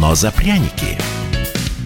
[0.00, 0.98] но за пряники.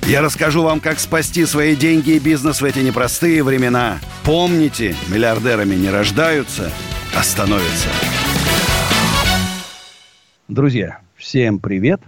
[0.07, 3.99] Я расскажу вам, как спасти свои деньги и бизнес в эти непростые времена.
[4.25, 6.71] Помните, миллиардерами не рождаются,
[7.17, 7.89] а становятся.
[10.49, 12.01] Друзья, всем привет.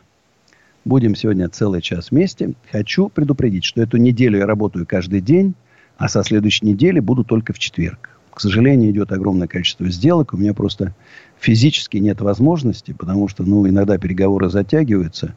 [0.84, 2.55] Будем сегодня целый час вместе.
[2.73, 5.55] Хочу предупредить, что эту неделю я работаю каждый день,
[5.97, 8.11] а со следующей недели буду только в четверг.
[8.34, 10.33] К сожалению, идет огромное количество сделок.
[10.33, 10.95] У меня просто
[11.39, 15.37] физически нет возможности, потому что, ну, иногда переговоры затягиваются.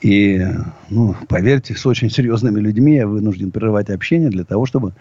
[0.00, 0.46] И,
[0.88, 4.94] ну, поверьте, с очень серьезными людьми я вынужден прерывать общение для того, чтобы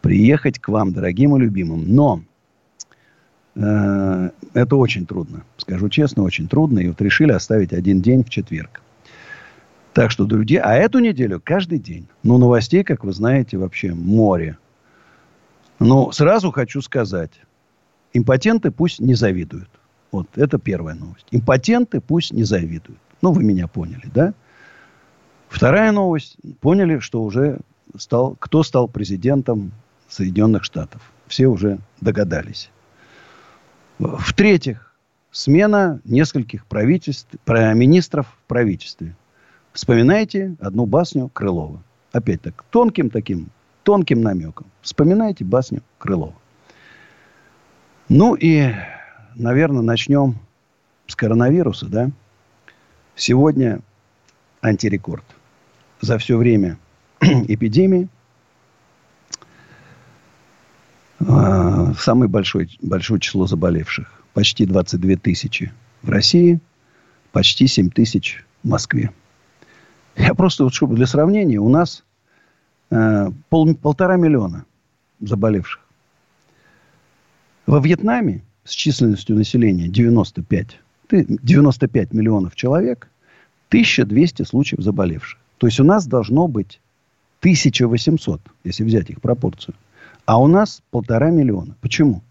[0.00, 1.84] приехать к вам, дорогим и любимым.
[1.86, 2.22] Но
[3.54, 5.44] э, это очень трудно.
[5.58, 6.80] Скажу честно, очень трудно.
[6.80, 8.82] И вот решили оставить один день в четверг.
[9.92, 12.06] Так что, друзья, а эту неделю каждый день.
[12.24, 14.56] Ну, новостей, как вы знаете, вообще море.
[15.78, 17.32] Но сразу хочу сказать,
[18.12, 19.68] импотенты пусть не завидуют.
[20.10, 21.26] Вот это первая новость.
[21.30, 22.98] Импотенты пусть не завидуют.
[23.22, 24.34] Ну, вы меня поняли, да?
[25.48, 26.36] Вторая новость.
[26.60, 27.60] Поняли, что уже
[27.96, 29.72] стал, кто стал президентом
[30.08, 31.00] Соединенных Штатов.
[31.28, 32.70] Все уже догадались.
[33.98, 34.92] В-третьих,
[35.30, 39.14] смена нескольких правительств, министров в правительстве.
[39.72, 41.82] Вспоминайте одну басню Крылова.
[42.10, 43.48] Опять так, тонким таким,
[43.84, 44.66] тонким намеком.
[44.82, 46.34] Вспоминайте басню Крылова.
[48.08, 48.74] Ну и,
[49.34, 50.38] наверное, начнем
[51.06, 52.10] с коронавируса, да?
[53.14, 53.80] Сегодня
[54.62, 55.24] антирекорд.
[56.00, 56.78] За все время
[57.20, 58.08] эпидемии
[61.20, 64.22] э, самое большое, большое число заболевших.
[64.34, 65.72] Почти 22 тысячи
[66.02, 66.58] в России,
[67.32, 69.12] почти 7 тысяч в Москве.
[70.16, 72.04] Я просто, вот, чтобы для сравнения, у нас
[72.90, 74.64] э, пол, полтора миллиона
[75.20, 75.80] заболевших.
[77.66, 80.80] Во Вьетнаме с численностью населения 95,
[81.10, 83.08] 95 миллионов человек,
[83.68, 85.38] 1200 случаев заболевших.
[85.58, 86.80] То есть у нас должно быть
[87.40, 89.74] 1800, если взять их пропорцию.
[90.24, 91.76] А у нас полтора миллиона.
[91.80, 92.22] Почему?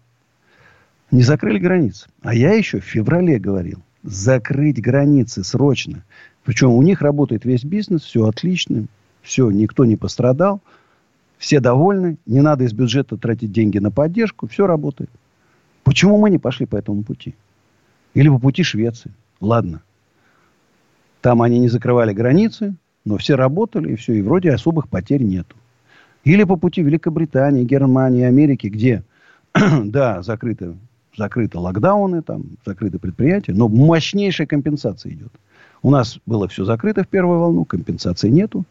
[1.10, 2.08] Не закрыли границы.
[2.22, 3.82] А я еще в феврале говорил.
[4.02, 6.04] Закрыть границы срочно.
[6.44, 8.86] Причем у них работает весь бизнес, все отлично,
[9.20, 10.60] все, никто не пострадал,
[11.38, 15.10] все довольны, не надо из бюджета тратить деньги на поддержку, все работает.
[15.84, 17.34] Почему мы не пошли по этому пути?
[18.14, 19.12] Или по пути Швеции?
[19.40, 19.82] Ладно.
[21.20, 22.74] Там они не закрывали границы,
[23.04, 25.56] но все работали, и все, и вроде особых потерь нету.
[26.24, 29.02] Или по пути Великобритании, Германии, Америки, где,
[29.84, 30.74] да, закрыты,
[31.16, 35.32] закрыты локдауны, там, закрыты предприятия, но мощнейшая компенсация идет.
[35.82, 38.64] У нас было все закрыто в первую волну, компенсации нету.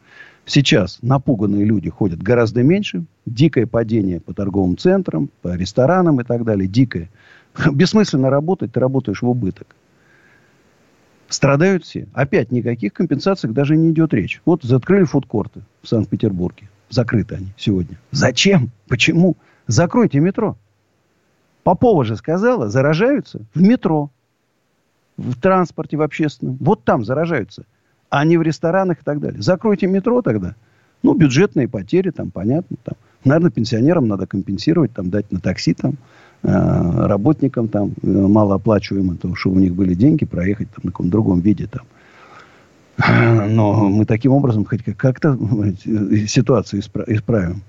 [0.46, 3.04] Сейчас напуганные люди ходят гораздо меньше.
[3.26, 6.68] Дикое падение по торговым центрам, по ресторанам и так далее.
[6.68, 7.10] Дикое.
[7.72, 9.76] Бессмысленно работать, ты работаешь в убыток.
[11.28, 12.08] Страдают все.
[12.14, 14.42] Опять никаких компенсаций даже не идет речь.
[14.46, 16.70] Вот закрыли фудкорты в Санкт-Петербурге.
[16.90, 17.98] Закрыты они сегодня.
[18.12, 18.70] Зачем?
[18.90, 19.38] Почему?
[19.68, 20.58] Закройте метро.
[21.64, 24.12] Попова же сказала, заражаются в метро
[25.16, 26.58] в транспорте, в общественном.
[26.60, 27.66] Вот там заражаются.
[28.10, 29.42] А не в ресторанах и так далее.
[29.42, 30.56] Закройте метро тогда.
[31.04, 32.76] Ну, бюджетные потери, там, понятно.
[32.84, 32.96] Там.
[33.24, 35.96] Наверное, пенсионерам надо компенсировать, там, дать на такси, там,
[36.44, 41.40] работникам, там, э, малооплачиваемым, то, чтобы у них были деньги проехать там, на каком-то другом
[41.42, 41.86] виде, там.
[43.50, 47.62] Но мы таким образом хоть как-то э, ситуацию исправим.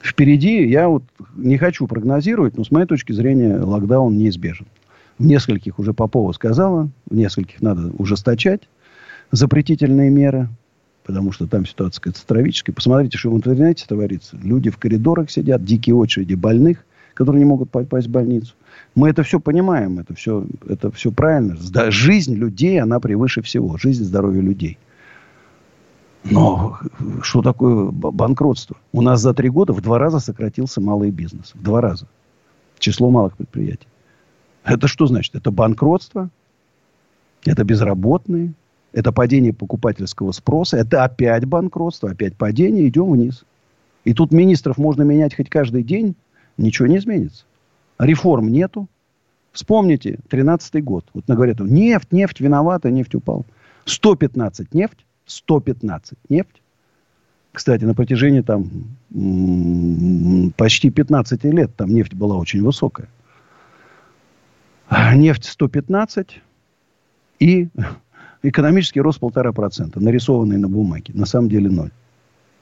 [0.00, 1.04] Впереди я вот
[1.36, 4.66] не хочу прогнозировать, но с моей точки зрения локдаун неизбежен.
[5.18, 8.62] В нескольких уже Попова сказала, в нескольких надо ужесточать
[9.30, 10.48] запретительные меры,
[11.04, 12.74] потому что там ситуация катастрофическая.
[12.74, 14.36] Посмотрите, что в интернете творится.
[14.42, 16.84] Люди в коридорах сидят, дикие очереди больных,
[17.22, 18.54] которые не могут попасть в больницу.
[18.96, 21.56] Мы это все понимаем, это все, это все правильно.
[21.90, 23.76] Жизнь людей, она превыше всего.
[23.78, 24.76] Жизнь здоровье людей.
[26.24, 26.78] Но
[27.22, 28.76] что такое банкротство?
[28.90, 31.52] У нас за три года в два раза сократился малый бизнес.
[31.54, 32.06] В два раза.
[32.80, 33.86] Число малых предприятий.
[34.64, 35.36] Это что значит?
[35.36, 36.28] Это банкротство,
[37.44, 38.52] это безработные,
[38.92, 43.44] это падение покупательского спроса, это опять банкротство, опять падение, идем вниз.
[44.04, 46.16] И тут министров можно менять хоть каждый день,
[46.56, 47.44] ничего не изменится.
[47.98, 48.88] Реформ нету.
[49.52, 51.06] Вспомните, 13 год.
[51.12, 53.44] Вот говорят, нефть, нефть виновата, нефть упал.
[53.84, 56.62] 115 нефть, 115 нефть.
[57.52, 58.70] Кстати, на протяжении там
[60.56, 63.08] почти 15 лет там нефть была очень высокая.
[65.14, 66.40] Нефть 115
[67.40, 67.68] и
[68.42, 71.12] экономический рост полтора процента, нарисованный на бумаге.
[71.14, 71.90] На самом деле ноль.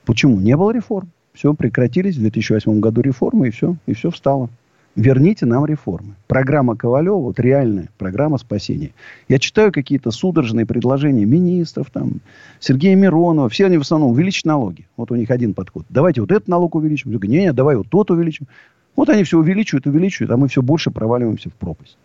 [0.04, 0.40] Почему?
[0.40, 1.10] Не было реформ.
[1.32, 4.50] Все, прекратились в 2008 году реформы, и все, и все встало.
[4.96, 6.16] Верните нам реформы.
[6.26, 8.90] Программа Ковалева, вот реальная программа спасения.
[9.28, 12.14] Я читаю какие-то судорожные предложения министров, там,
[12.58, 13.48] Сергея Миронова.
[13.48, 14.86] Все они в основном увеличить налоги.
[14.96, 15.86] Вот у них один подход.
[15.88, 17.12] Давайте вот этот налог увеличим.
[17.12, 18.48] Нет, нет, давай вот тот увеличим.
[18.96, 21.96] Вот они все увеличивают, увеличивают, а мы все больше проваливаемся в пропасть.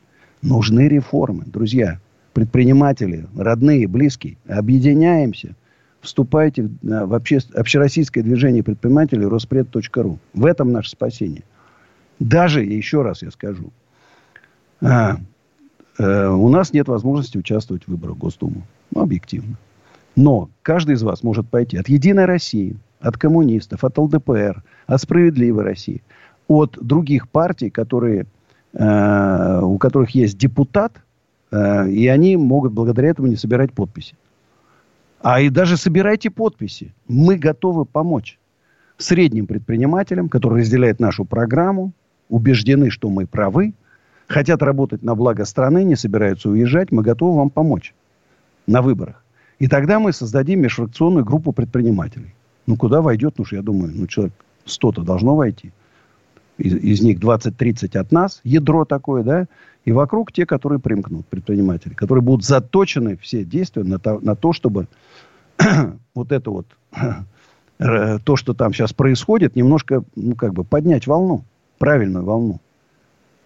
[0.43, 1.99] Нужны реформы, друзья.
[2.33, 4.37] Предприниматели, родные, близкие.
[4.47, 5.55] Объединяемся.
[6.05, 7.39] Вступайте в обще...
[7.53, 10.19] общероссийское движение предпринимателей Роспред.ру.
[10.33, 11.43] В этом наше спасение.
[12.19, 13.71] Даже, еще раз я скажу,
[14.81, 15.17] а,
[15.97, 18.61] э, у нас нет возможности участвовать в выборах в Госдуму.
[18.93, 19.57] Ну, объективно.
[20.15, 25.63] Но каждый из вас может пойти от «Единой России», от коммунистов, от ЛДПР, от «Справедливой
[25.63, 26.01] России»,
[26.47, 28.27] от других партий, которые,
[28.73, 30.93] э, у которых есть депутат,
[31.51, 34.15] э, и они могут благодаря этому не собирать подписи.
[35.25, 36.93] А и даже собирайте подписи.
[37.07, 38.37] Мы готовы помочь
[38.99, 41.93] средним предпринимателям, которые разделяют нашу программу,
[42.29, 43.73] убеждены, что мы правы,
[44.27, 47.95] хотят работать на благо страны, не собираются уезжать, мы готовы вам помочь
[48.67, 49.23] на выборах.
[49.57, 52.35] И тогда мы создадим межфракционную группу предпринимателей.
[52.67, 53.39] Ну, куда войдет?
[53.39, 54.33] Ну, я думаю, ну, человек
[54.67, 55.71] 100-то должно войти.
[56.59, 59.47] Из, из них 20-30 от нас, ядро такое, да,
[59.85, 64.53] и вокруг те, которые примкнут, предприниматели, которые будут заточены все действия на то, на то
[64.53, 64.87] чтобы
[66.15, 66.67] вот это вот,
[67.77, 71.43] то, что там сейчас происходит, немножко, ну, как бы поднять волну
[71.77, 72.59] правильную волну.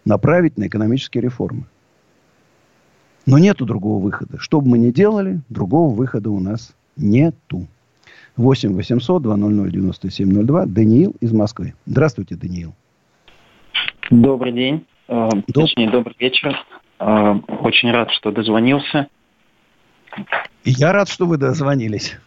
[0.06, 1.66] Направить на экономические реформы.
[3.26, 4.38] Но нету другого выхода.
[4.40, 7.68] Что бы мы ни делали, другого выхода у нас нету.
[8.38, 10.66] 8 800 200 9702.
[10.66, 11.74] Даниил из Москвы.
[11.86, 12.74] Здравствуйте, Даниил.
[14.10, 14.86] Добрый день.
[15.08, 15.66] Э, Доб...
[15.66, 16.56] Точнее, добрый вечер.
[17.00, 19.08] Э, очень рад, что дозвонился.
[20.64, 22.18] Я рад, что вы дозвонились.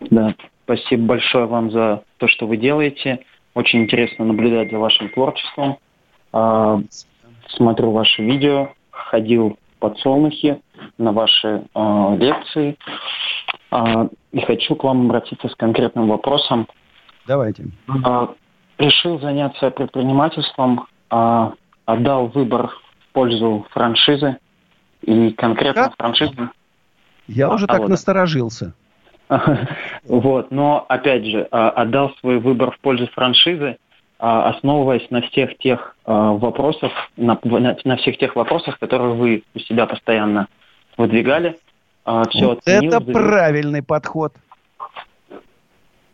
[0.00, 3.20] Да, спасибо большое вам за то, что вы делаете.
[3.54, 5.78] Очень интересно наблюдать за вашим творчеством.
[6.32, 6.80] А,
[7.48, 10.60] смотрю ваши видео, ходил в подсолнухи
[10.98, 12.76] на ваши а, лекции.
[13.70, 16.66] А, и хочу к вам обратиться с конкретным вопросом.
[17.26, 17.66] Давайте.
[18.76, 24.38] Решил заняться предпринимательством, отдал выбор в пользу франшизы.
[25.02, 25.96] И конкретно как?
[25.96, 26.50] франшизы...
[27.26, 28.74] Я уже так насторожился.
[30.04, 33.78] Вот, но опять же, а, отдал свой выбор в пользу франшизы,
[34.18, 39.58] а, основываясь на всех тех а, вопросах, на, на всех тех вопросах, которые вы у
[39.60, 40.48] себя постоянно
[40.96, 41.56] выдвигали.
[42.28, 43.12] Все вот оценил, это завел.
[43.12, 44.34] правильный подход.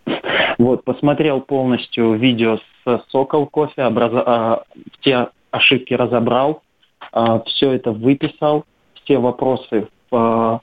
[0.59, 4.62] Вот, посмотрел полностью видео с Сокол кофе, образ...
[5.01, 6.62] те ошибки разобрал,
[7.47, 10.61] все это выписал, все вопросы в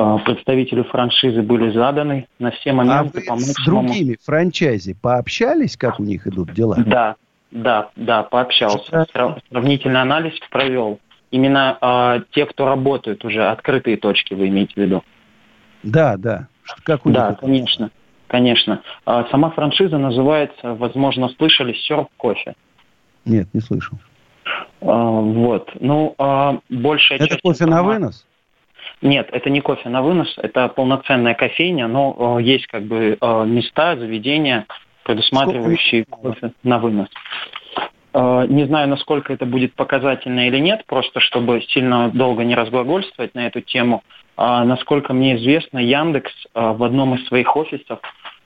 [0.00, 3.22] Э, представителю франшизы были заданы на все моменты.
[3.28, 6.76] А вы с другими франчайзи пообщались, как у них идут дела?
[6.86, 7.16] Да,
[7.50, 9.06] да, да, пообщался.
[9.50, 11.00] Сравнительный анализ провел.
[11.30, 15.04] Именно э, те, кто работают уже, открытые точки вы имеете в виду?
[15.82, 16.48] Да, да.
[16.84, 17.90] Как у да, них конечно,
[18.26, 18.82] конечно.
[19.06, 22.54] Э, сама франшиза называется, возможно, слышали, Серп кофе.
[23.26, 23.98] Нет, не слышал.
[24.80, 25.70] Э, вот.
[25.78, 27.42] Ну, э, большая Это часть...
[27.42, 28.26] кофе на вынос?
[29.02, 33.44] Нет, это не кофе на вынос, это полноценная кофейня, но э, есть как бы э,
[33.46, 34.66] места, заведения,
[35.04, 37.08] предусматривающие кофе на вынос.
[38.12, 43.34] Э, не знаю, насколько это будет показательно или нет, просто чтобы сильно долго не разглагольствовать
[43.34, 44.02] на эту тему.
[44.36, 48.00] Э, насколько мне известно, Яндекс э, в одном из своих офисов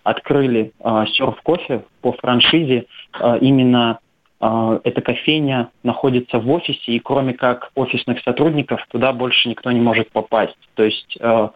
[0.04, 2.87] открыли э, серф кофе по франшизе
[3.18, 4.03] э, именно а,
[4.40, 10.10] эта кофейня находится в офисе, и кроме как офисных сотрудников, туда больше никто не может
[10.10, 10.58] попасть.
[10.74, 11.52] То есть а,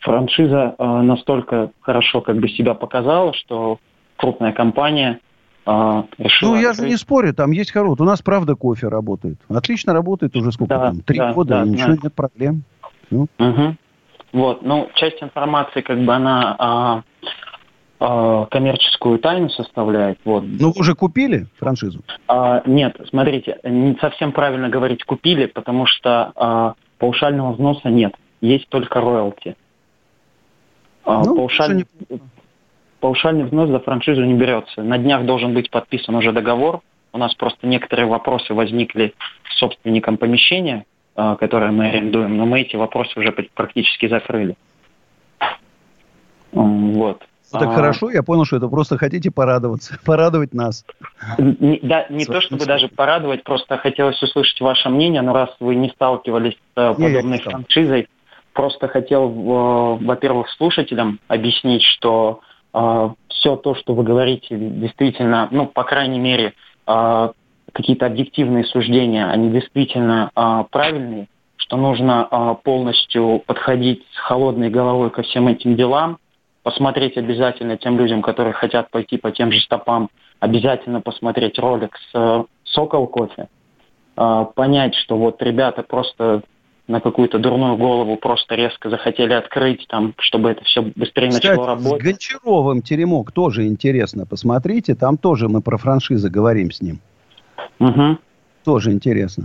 [0.00, 3.78] франшиза а, настолько хорошо как бы себя показала, что
[4.16, 5.20] крупная компания
[5.66, 6.54] решила...
[6.54, 8.02] Ну, я же не спорю, там есть хороший.
[8.02, 9.38] У нас, правда, кофе работает.
[9.48, 11.00] Отлично работает уже сколько да, там?
[11.00, 11.98] Три да, года, да, ничего да.
[12.02, 12.62] нет проблем.
[13.10, 13.26] Ну.
[13.38, 13.76] Угу.
[14.32, 17.02] Вот, ну, часть информации, как бы она а,
[17.98, 20.18] коммерческую тайну составляет.
[20.24, 20.44] Вот.
[20.46, 22.00] Ну, уже купили франшизу?
[22.28, 28.14] А, нет, смотрите, не совсем правильно говорить купили, потому что а, паушального взноса нет.
[28.40, 29.56] Есть только роялти.
[31.04, 31.84] А, ну, паушаль...
[33.00, 34.82] Паушальный взнос за франшизу не берется.
[34.82, 36.80] На днях должен быть подписан уже договор.
[37.12, 39.14] У нас просто некоторые вопросы возникли
[39.48, 44.56] с собственником помещения, а, которое мы арендуем, но мы эти вопросы уже практически закрыли.
[46.52, 47.22] Вот.
[47.52, 50.84] Ну, так а, хорошо, я понял, что это просто хотите порадоваться, порадовать нас.
[51.38, 55.74] Не, да, не то чтобы даже порадовать, просто хотелось услышать ваше мнение, но раз вы
[55.74, 58.08] не сталкивались с э, подобной франшизой,
[58.52, 62.40] просто хотел, э, во-первых, слушателям объяснить, что
[62.74, 66.52] э, все то, что вы говорите, действительно, ну, по крайней мере,
[66.86, 67.28] э,
[67.72, 75.10] какие-то объективные суждения, они действительно э, правильные, что нужно э, полностью подходить с холодной головой
[75.10, 76.18] ко всем этим делам,
[76.68, 82.14] посмотреть обязательно тем людям, которые хотят пойти по тем же стопам, обязательно посмотреть ролик с
[82.14, 83.48] э, «Сокол кофе»,
[84.18, 86.42] э, понять, что вот ребята просто
[86.86, 91.66] на какую-то дурную голову просто резко захотели открыть, там, чтобы это все быстрее Кстати, начало
[91.68, 92.02] работать.
[92.02, 94.26] с Гончаровым теремок тоже интересно.
[94.26, 97.00] Посмотрите, там тоже мы про франшизы говорим с ним.
[97.80, 98.18] Угу.
[98.64, 99.44] Тоже интересно.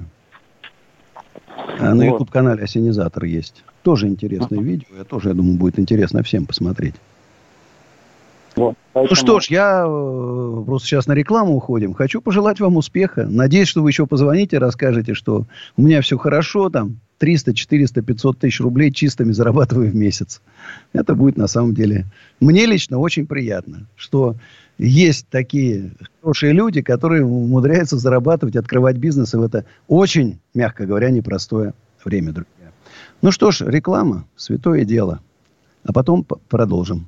[1.79, 2.11] А на вот.
[2.11, 3.63] YouTube-канале Осенизатор есть.
[3.81, 4.87] Тоже интересное видео.
[4.97, 6.95] Я тоже, я думаю, будет интересно всем посмотреть.
[8.55, 9.09] Вот, поэтому...
[9.09, 11.93] Ну что ж, я э, просто сейчас на рекламу уходим.
[11.93, 13.25] Хочу пожелать вам успеха.
[13.29, 15.45] Надеюсь, что вы еще позвоните, расскажете, что
[15.75, 20.41] у меня все хорошо, там 300, 400, 500 тысяч рублей чистыми зарабатываю в месяц.
[20.91, 22.05] Это будет на самом деле...
[22.39, 24.35] Мне лично очень приятно, что
[24.77, 25.91] есть такие
[26.21, 32.71] хорошие люди, которые умудряются зарабатывать, открывать бизнесы в это очень, мягко говоря, непростое время, друзья.
[33.21, 35.21] Ну что ж, реклама– святое дело.
[35.85, 37.07] А потом продолжим.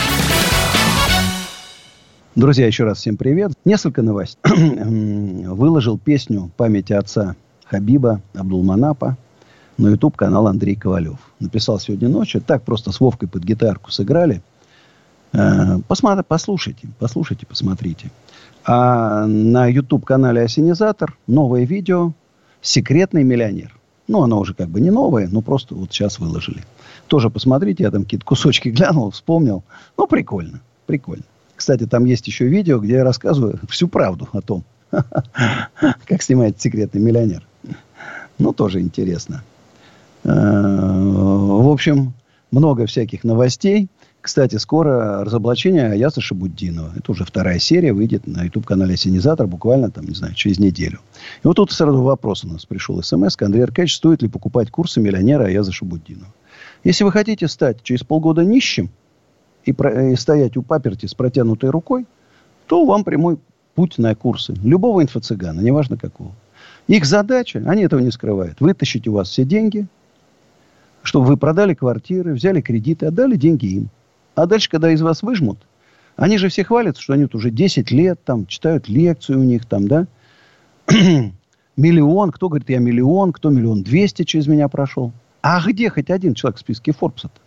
[2.33, 3.51] Друзья, еще раз всем привет.
[3.65, 4.39] Несколько новостей.
[5.47, 7.35] Выложил песню памяти отца
[7.65, 9.17] Хабиба Абдулманапа
[9.77, 11.17] на YouTube канал Андрей Ковалев.
[11.41, 12.39] Написал сегодня ночью.
[12.39, 14.41] Так просто с Вовкой под гитарку сыграли.
[15.33, 18.11] Э, посмотрите, послушайте, послушайте, посмотрите.
[18.63, 22.13] А на YouTube канале Осенизатор новое видео
[22.61, 23.77] «Секретный миллионер».
[24.07, 26.63] Ну, оно уже как бы не новое, но просто вот сейчас выложили.
[27.07, 29.65] Тоже посмотрите, я там какие-то кусочки глянул, вспомнил.
[29.97, 31.25] Ну, прикольно, прикольно.
[31.61, 36.99] Кстати, там есть еще видео, где я рассказываю всю правду о том, как снимает секретный
[36.99, 37.45] миллионер.
[38.39, 39.43] Ну, тоже интересно.
[40.23, 42.13] Э, в общем,
[42.49, 43.89] много всяких новостей.
[44.21, 46.93] Кстати, скоро разоблачение Аяза Шабуддинова.
[46.97, 50.97] Это уже вторая серия, выйдет на YouTube-канале Синизатор буквально, там, не знаю, через неделю.
[51.43, 52.99] И вот тут сразу вопрос у нас пришел.
[53.03, 53.37] СМС.
[53.39, 56.33] Андрей Аркадьевич, стоит ли покупать курсы миллионера Аяза Шабуддинова?
[56.83, 58.89] Если вы хотите стать через полгода нищим,
[59.65, 62.05] и, про, и стоять у паперти с протянутой рукой,
[62.67, 63.37] то вам прямой
[63.75, 66.31] путь на курсы любого инфо-цыгана, неважно какого.
[66.87, 69.87] Их задача, они этого не скрывают, вытащить у вас все деньги,
[71.03, 73.89] чтобы вы продали квартиры, взяли кредиты, отдали деньги им.
[74.35, 75.59] А дальше, когда из вас выжмут,
[76.15, 79.65] они же все хвалятся, что они вот уже 10 лет там читают лекции у них
[79.65, 80.07] там, да.
[81.77, 85.11] миллион, кто говорит, я миллион, кто миллион двести через меня прошел.
[85.41, 87.39] А где хоть один человек в списке Форбса-то?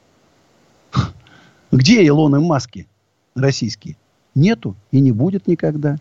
[1.75, 2.87] Где Илоны Маски
[3.35, 3.97] российские?
[4.37, 5.97] Нету и не будет никогда.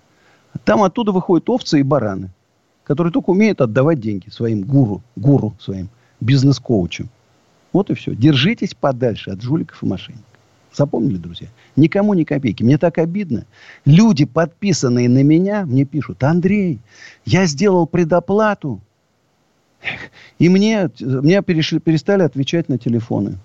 [0.66, 2.30] Там оттуда выходят овцы и бараны,
[2.84, 5.90] которые только умеют отдавать деньги своим гуру, гуру своим
[6.22, 7.10] бизнес-коучам.
[7.72, 8.14] Вот и все.
[8.14, 10.28] Держитесь подальше от жуликов и мошенников.
[10.72, 11.48] Запомнили, друзья?
[11.76, 12.62] Никому ни копейки.
[12.62, 13.46] Мне так обидно.
[13.84, 16.82] Люди, подписанные на меня, мне пишут, Андрей,
[17.26, 18.80] я сделал предоплату.
[20.38, 23.40] И мне, мне перешли, перестали отвечать на телефоны.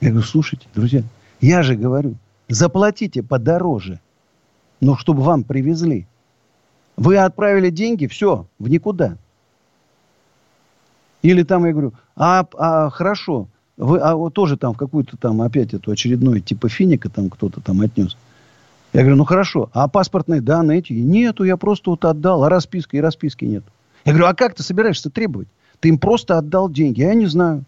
[0.00, 1.02] Я говорю, слушайте, друзья,
[1.40, 2.16] я же говорю,
[2.48, 4.00] заплатите подороже,
[4.80, 6.06] но чтобы вам привезли.
[6.96, 9.16] Вы отправили деньги, все, в никуда.
[11.22, 15.40] Или там я говорю, а, а хорошо, вы а вот тоже там в какую-то там
[15.42, 18.16] опять эту очередную типа финика там кто-то там отнес.
[18.92, 20.92] Я говорю, ну хорошо, а паспортные данные эти?
[20.92, 23.64] Нету, я просто вот отдал, а расписка и расписки нет.
[24.04, 25.48] Я говорю, а как ты собираешься требовать?
[25.78, 27.64] Ты им просто отдал деньги, я не знаю.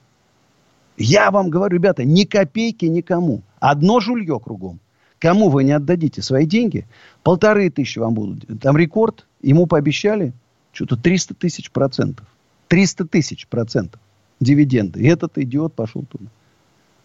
[0.96, 3.42] Я вам говорю, ребята, ни копейки никому.
[3.60, 4.78] Одно жулье кругом.
[5.18, 6.86] кому вы не отдадите свои деньги,
[7.22, 8.44] полторы тысячи вам будут.
[8.60, 10.32] Там рекорд, ему пообещали
[10.72, 12.26] что-то 300 тысяч процентов.
[12.68, 14.00] 300 тысяч процентов
[14.40, 15.00] дивиденды.
[15.00, 16.26] И этот идиот пошел туда.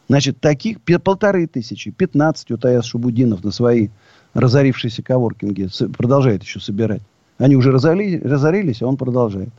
[0.10, 3.90] Значит, таких полторы тысячи, 15 вот Аяс Шубудинов на свои
[4.34, 7.02] разорившиеся коворкинги продолжает еще собирать.
[7.38, 9.50] Они уже разорили, разорились, а он продолжает.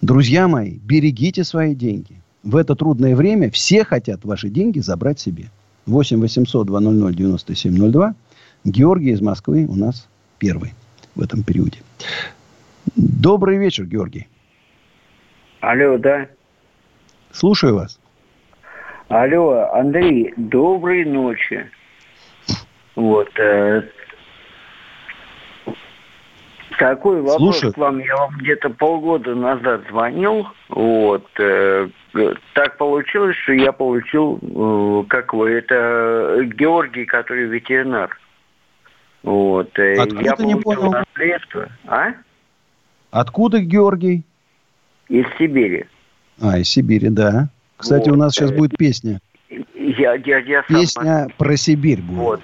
[0.00, 2.19] Друзья мои, берегите свои деньги.
[2.42, 5.46] В это трудное время все хотят ваши деньги забрать себе.
[5.86, 8.14] 8 800 200 9702.
[8.64, 10.72] Георгий из Москвы у нас первый
[11.14, 11.78] в этом периоде.
[12.96, 14.28] Добрый вечер, Георгий.
[15.60, 16.26] Алло, да?
[17.32, 18.00] Слушаю вас.
[19.08, 21.68] Алло, Андрей, доброй ночи.
[22.96, 23.28] Вот.
[23.38, 23.82] Э,
[26.80, 27.72] такой вопрос Слушаю.
[27.74, 27.98] к вам.
[27.98, 30.46] Я вам где-то полгода назад звонил.
[30.70, 31.26] Вот.
[31.38, 31.88] Э,
[32.54, 38.18] так получилось, что я получил, э, как вы, это Георгий, который ветеринар.
[39.22, 39.78] Вот.
[39.78, 40.90] Э, Откуда я не понял?
[40.90, 41.68] наследство.
[41.86, 42.14] А?
[43.10, 44.24] Откуда Георгий?
[45.10, 45.84] Из Сибири.
[46.40, 47.50] А, из Сибири, да.
[47.76, 48.16] Кстати, вот.
[48.16, 49.20] у нас сейчас будет песня.
[49.74, 52.18] Я, я, я сам Песня про Сибирь будет.
[52.18, 52.40] Вот.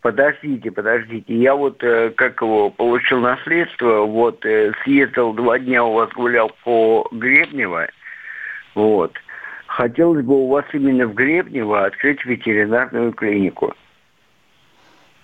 [0.00, 1.36] Подождите, подождите.
[1.36, 6.52] Я вот, э, как его, получил наследство, вот, э, съездил два дня у вас гулял
[6.64, 7.88] по Гребнево,
[8.74, 9.12] вот.
[9.66, 13.74] Хотелось бы у вас именно в Гребнево открыть ветеринарную клинику.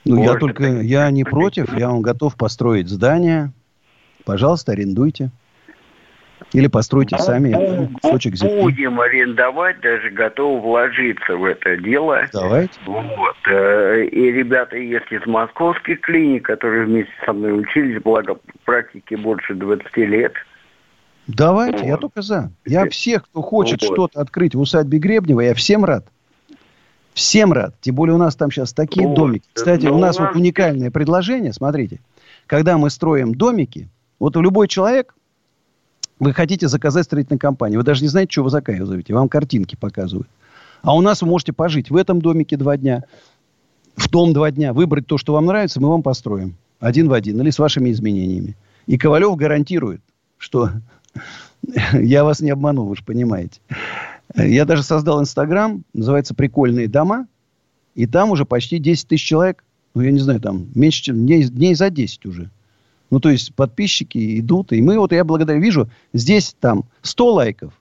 [0.05, 3.53] Ну, Может, я только, я не против, я вам готов построить здание.
[4.25, 5.31] Пожалуйста, арендуйте.
[6.55, 8.63] Или постройте сами кусочек земли.
[8.63, 12.23] Будем арендовать, даже готовы вложиться в это дело.
[12.33, 12.79] Давайте.
[12.87, 13.37] Вот.
[13.51, 19.55] Э, и ребята есть из московских клиник, которые вместе со мной учились, благо практике больше
[19.55, 20.33] 20 лет.
[21.27, 21.87] Давайте, вот.
[21.87, 22.53] я только за.
[22.65, 23.93] Я всех, кто хочет вот.
[23.93, 26.07] что-то открыть в усадьбе Гребнева, я всем рад.
[27.15, 27.75] Всем рад.
[27.81, 29.17] Тем более у нас там сейчас такие вот.
[29.17, 29.49] домики.
[29.53, 31.99] Кстати, Но у нас, у нас вот уникальное предложение, смотрите.
[32.47, 33.89] Когда мы строим домики,
[34.21, 35.15] вот любой человек,
[36.21, 37.81] вы хотите заказать строительную компанию.
[37.81, 39.15] Вы даже не знаете, что вы заказываете.
[39.15, 40.29] Вам картинки показывают.
[40.83, 43.05] А у нас вы можете пожить в этом домике два дня,
[43.97, 46.57] в том два дня, выбрать то, что вам нравится, мы вам построим.
[46.79, 47.41] Один в один.
[47.41, 48.57] Или с вашими изменениями.
[48.87, 50.03] И Ковалев гарантирует,
[50.37, 50.71] что
[51.93, 53.61] я вас не обманул, вы же понимаете.
[54.37, 57.27] Я даже создал Инстаграм, называется «Прикольные дома».
[57.95, 59.65] И там уже почти 10 тысяч человек.
[59.95, 62.51] Ну, я не знаю, там меньше, чем дней, дней за 10 уже.
[63.11, 64.73] Ну, то есть подписчики идут.
[64.73, 67.73] И мы вот, я благодарю, вижу, здесь там 100 лайков.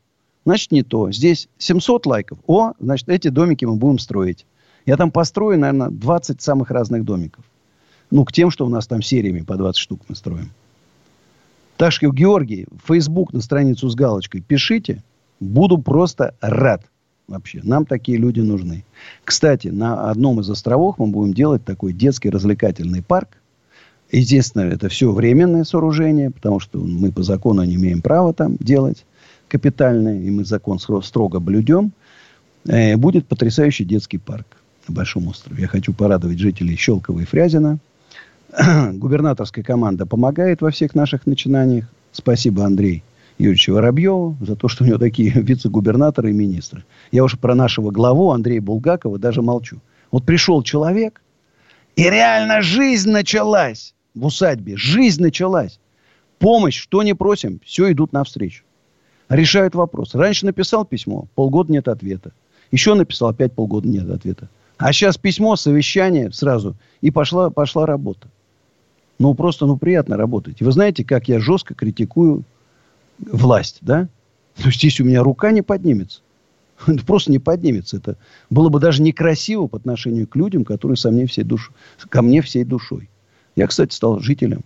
[0.45, 1.11] Значит, не то.
[1.11, 2.37] Здесь 700 лайков.
[2.47, 4.45] О, значит, эти домики мы будем строить.
[4.85, 7.45] Я там построю, наверное, 20 самых разных домиков.
[8.11, 10.51] Ну, к тем, что у нас там сериями по 20 штук мы строим.
[11.77, 15.01] Так что, Георгий, в Facebook на страницу с галочкой пишите.
[15.39, 16.85] Буду просто рад.
[17.27, 18.85] Вообще, нам такие люди нужны.
[19.23, 23.37] Кстати, на одном из островов мы будем делать такой детский развлекательный парк.
[24.13, 29.05] Естественно, это все временное сооружение, потому что мы по закону не имеем права там делать
[29.47, 31.93] капитальное, и мы закон строго блюдем.
[32.67, 34.45] Э, будет потрясающий детский парк
[34.87, 35.63] на Большом острове.
[35.63, 37.79] Я хочу порадовать жителей Щелкова и Фрязина.
[38.93, 41.85] Губернаторская команда помогает во всех наших начинаниях.
[42.11, 43.01] Спасибо, Андрей
[43.39, 46.83] Юрьевичу Воробьеву за то, что у него такие вице-губернаторы и министры.
[47.11, 49.79] Я уже про нашего главу Андрея Булгакова даже молчу.
[50.11, 51.19] Вот пришел человек,
[51.95, 54.75] и реально жизнь началась в усадьбе.
[54.77, 55.79] Жизнь началась.
[56.39, 58.63] Помощь, что не просим, все идут навстречу.
[59.29, 60.13] Решают вопрос.
[60.13, 62.33] Раньше написал письмо, полгода нет ответа.
[62.71, 64.49] Еще написал, опять полгода нет ответа.
[64.77, 68.27] А сейчас письмо, совещание сразу, и пошла, пошла работа.
[69.19, 70.61] Ну, просто, ну, приятно работать.
[70.61, 72.43] Вы знаете, как я жестко критикую
[73.19, 74.09] власть, да?
[74.57, 76.21] То есть, здесь у меня рука не поднимется.
[77.05, 77.97] Просто не поднимется.
[77.97, 78.17] Это
[78.49, 81.71] было бы даже некрасиво по отношению к людям, которые со мне всей душ...
[82.09, 83.09] ко мне всей душой.
[83.55, 84.61] Я, кстати, стал жителем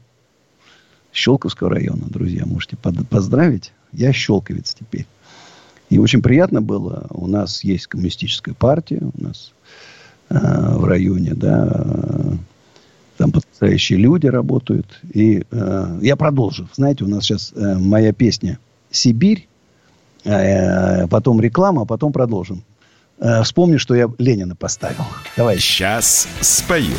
[1.12, 2.45] Щелковского района, друзья.
[2.45, 2.78] Можете
[3.10, 3.73] поздравить.
[3.91, 5.06] Я щелковец теперь.
[5.89, 7.08] И очень приятно было.
[7.10, 9.02] У нас есть коммунистическая партия.
[9.02, 9.54] У нас
[10.30, 10.36] э,
[10.76, 12.38] в районе, да,
[13.17, 15.00] там потрясающие люди работают.
[15.13, 16.67] И э, я продолжу.
[16.76, 18.60] Знаете, у нас сейчас э, моя песня
[18.91, 19.47] «Сибирь»,
[20.23, 22.63] э, потом реклама, а потом продолжим.
[23.19, 25.06] Э, вспомни, что я Ленина поставил.
[25.36, 25.58] Давай.
[25.58, 26.93] Сейчас спою.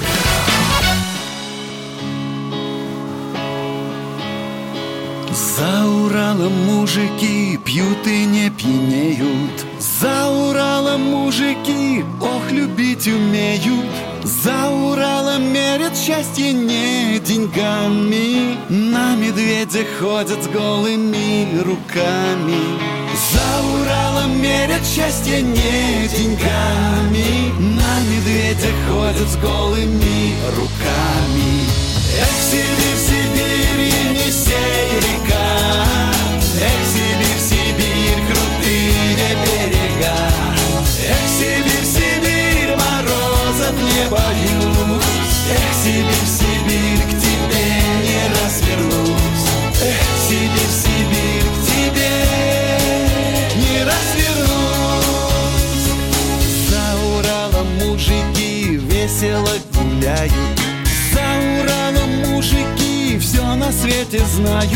[5.38, 9.64] За Уралом мужики пьют и не пьянеют.
[10.00, 13.86] За Уралом мужики, ох, любить умеют.
[14.24, 18.56] За Уралом мерят счастье не деньгами.
[18.68, 22.80] На медведя ходят с голыми руками.
[23.30, 27.52] За Уралом мерят счастье не деньгами.
[27.76, 31.62] На медведя ходят с голыми руками.
[32.20, 35.07] Эх, Сибирь, Сибирь, Енисей река Эх,
[63.68, 64.72] на свете знают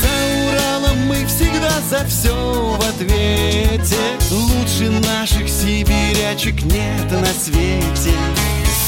[0.00, 0.12] За
[0.46, 3.96] Уралом мы всегда за все в ответе.
[4.30, 8.14] Лучше наших сибирячек нет на свете.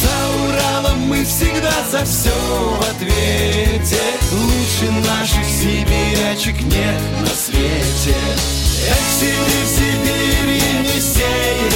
[0.01, 4.01] За Уралом мы всегда за все в ответе.
[4.31, 8.17] Лучше наших сибирячек нет на свете.
[8.89, 11.76] Эх, Сибирь, Сибирь, Енисей река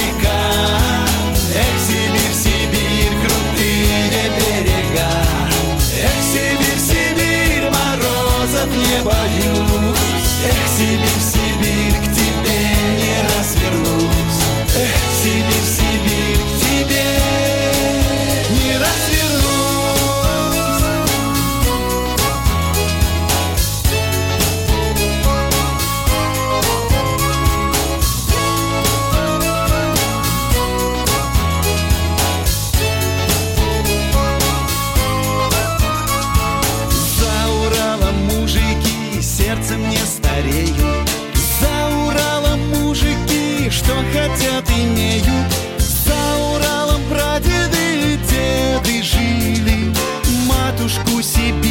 [51.41, 51.70] see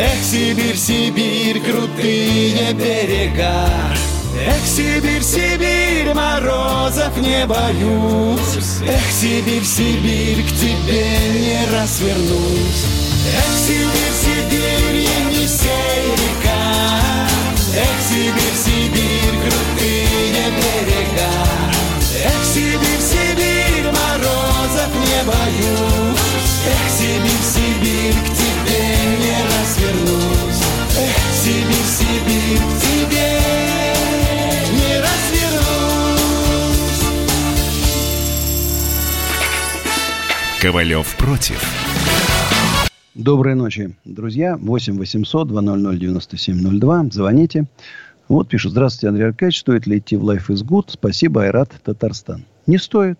[0.00, 3.68] Эх, Сибирь, Сибирь, крутые берега.
[4.46, 8.78] Эх, Сибирь, Сибирь, морозов не боюсь.
[8.86, 12.84] Эх, Сибирь, Сибирь, к тебе не развернусь.
[13.34, 16.62] Эх, Сибирь, Сибирь, Енисей река.
[17.74, 21.32] Эх, Сибирь, Сибирь, крутые берега.
[22.22, 26.54] Эх, Сибирь, Сибирь, морозов не боюсь.
[26.68, 28.37] Эх, Сибирь, Сибирь, к тебе
[29.68, 30.62] не развернусь
[30.96, 33.28] Эх, Сибирь, Сибирь, к тебе
[34.72, 35.68] не развернусь
[40.60, 41.62] Ковалев против.
[43.14, 44.56] Доброй ночи, друзья.
[44.56, 47.04] 8 800 200 9702.
[47.12, 47.66] Звоните.
[48.28, 48.72] Вот пишут.
[48.72, 49.60] Здравствуйте, Андрей Аркадьевич.
[49.60, 50.86] Стоит ли идти в Life is Good?
[50.88, 52.44] Спасибо, Айрат, Татарстан.
[52.66, 53.18] Не стоит.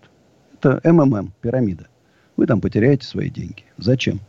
[0.53, 1.87] Это МММ, пирамида.
[2.35, 3.63] Вы там потеряете свои деньги.
[3.77, 4.19] Зачем?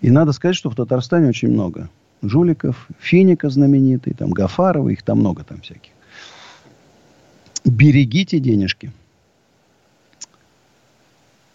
[0.00, 1.88] И надо сказать, что в Татарстане очень много
[2.22, 2.88] жуликов.
[2.98, 5.92] Финика знаменитый, там Гафарова, их там много там всяких.
[7.64, 8.92] Берегите денежки.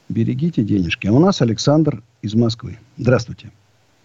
[0.10, 1.08] Берегите денежки.
[1.08, 2.78] А у нас Александр из Москвы.
[2.98, 3.52] Здравствуйте.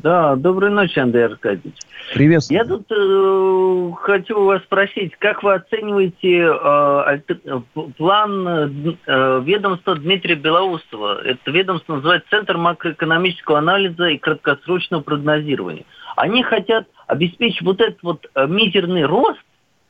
[0.07, 1.75] Да, доброй ночи, Андрей Аркадьевич.
[2.15, 2.57] Приветствую.
[2.57, 7.61] Я тут э, хочу вас спросить, как вы оцениваете э, альтер- э,
[7.97, 11.23] план э, ведомства Дмитрия Белоусова?
[11.25, 15.83] Это ведомство называется Центр макроэкономического анализа и краткосрочного прогнозирования.
[16.15, 19.43] Они хотят обеспечить вот этот вот э, мизерный рост,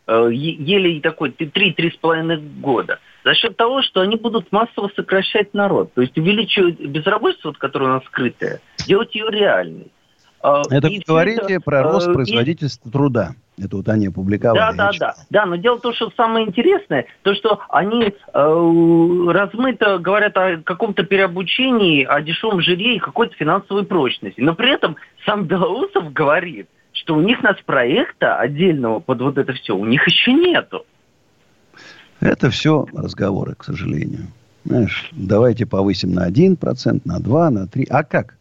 [0.07, 5.93] э, еле такой 3-3,5 года, за счет того, что они будут массово сокращать народ.
[5.93, 9.91] То есть увеличивать безработицу, вот, которая у нас скрытая, делать ее реальной.
[10.47, 13.33] А, Это и вы говорите про рост э, и- производительства труда.
[13.59, 14.59] Это вот они опубликовали.
[14.59, 15.15] Да, да, читал.
[15.17, 15.41] да.
[15.41, 20.59] Да, но дело в том, что самое интересное, то, что они э, размыто говорят о
[20.59, 24.41] каком-то переобучении, о дешевом жилье и какой-то финансовой прочности.
[24.41, 29.75] Но при этом сам Белоусов говорит, что у них нацпроекта отдельного под вот это все,
[29.77, 30.87] у них еще нету.
[32.21, 34.29] Это все разговоры, к сожалению.
[34.65, 37.87] Знаешь, давайте повысим на 1%, на 2%, на 3%.
[37.91, 38.37] А как?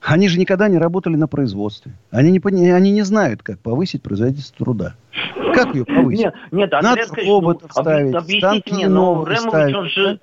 [0.00, 1.92] Они же никогда не работали на производстве.
[2.10, 4.94] Они не, они не знают, как повысить производительность труда.
[5.54, 6.24] Как ее повысить?
[6.24, 9.74] Нет, нет Надо роботов ну, ставить, станки мне, но Ремович, ставить.
[9.74, 10.20] он же,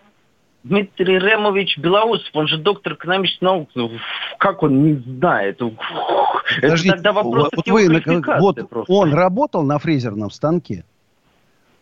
[0.63, 3.69] Дмитрий Ремович Белоусов, он же доктор экономических наук.
[3.75, 3.91] Ну,
[4.39, 5.59] как он не знает?
[5.59, 8.01] Подождите, Это тогда вопрос вот, вы,
[8.39, 8.93] вот просто.
[8.93, 10.85] он работал на фрезерном станке,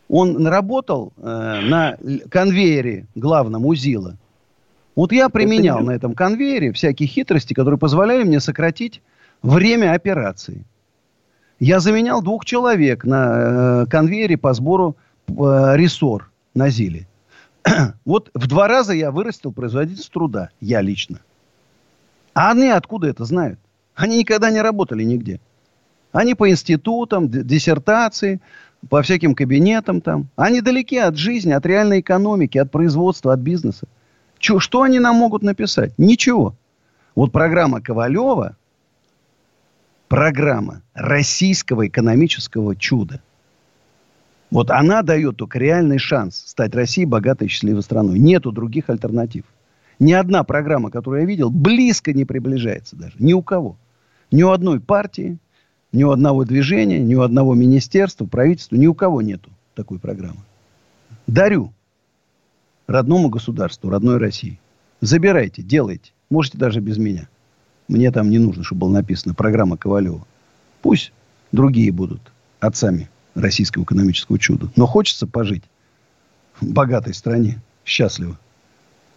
[0.09, 1.97] он работал э, на
[2.29, 4.17] конвейере главном УЗИЛа.
[4.95, 9.01] Вот я применял на этом конвейере всякие хитрости, которые позволяли мне сократить
[9.41, 10.65] время операции.
[11.59, 14.95] Я заменял двух человек на э, конвейере по сбору
[15.27, 15.33] э,
[15.75, 17.07] рессор на ЗИЛе.
[18.05, 20.49] вот в два раза я вырастил производительность труда.
[20.59, 21.19] Я лично.
[22.33, 23.59] А они откуда это знают?
[23.95, 25.39] Они никогда не работали нигде.
[26.11, 28.39] Они по институтам, диссертации,
[28.89, 30.27] по всяким кабинетам там.
[30.35, 33.87] Они далеки от жизни, от реальной экономики, от производства, от бизнеса.
[34.43, 35.93] Че, что они нам могут написать?
[35.97, 36.53] Ничего.
[37.15, 38.57] Вот программа Ковалева,
[40.09, 43.21] программа российского экономического чуда.
[44.51, 48.19] Вот она дает только реальный шанс стать Россией богатой и счастливой страной.
[48.19, 49.45] Нету других альтернатив.
[49.97, 53.13] Ни одна программа, которую я видел, близко не приближается даже.
[53.19, 53.77] Ни у кого.
[54.29, 55.37] Ни у одной партии,
[55.93, 60.41] ни у одного движения, ни у одного министерства, правительства, ни у кого нету такой программы.
[61.27, 61.71] Дарю
[62.87, 64.59] родному государству, родной России.
[65.01, 66.11] Забирайте, делайте.
[66.29, 67.27] Можете даже без меня.
[67.87, 70.25] Мне там не нужно, чтобы было написано программа Ковалева.
[70.81, 71.11] Пусть
[71.51, 72.21] другие будут
[72.59, 74.69] отцами российского экономического чуда.
[74.75, 75.63] Но хочется пожить
[76.59, 78.37] в богатой стране, счастливо.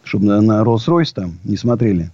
[0.03, 2.11] Чтобы на, на Rolls-Royce там не смотрели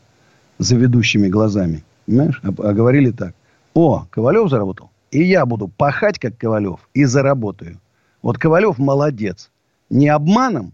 [0.59, 1.85] за ведущими глазами.
[2.07, 2.41] Понимаешь?
[2.43, 3.35] А, а говорили так.
[3.75, 4.91] О, Ковалев заработал.
[5.11, 7.79] И я буду пахать, как Ковалев, и заработаю.
[8.23, 9.51] Вот Ковалев молодец.
[9.91, 10.73] Не обманом,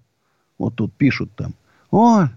[0.58, 1.54] вот тут пишут там.
[1.90, 2.28] О,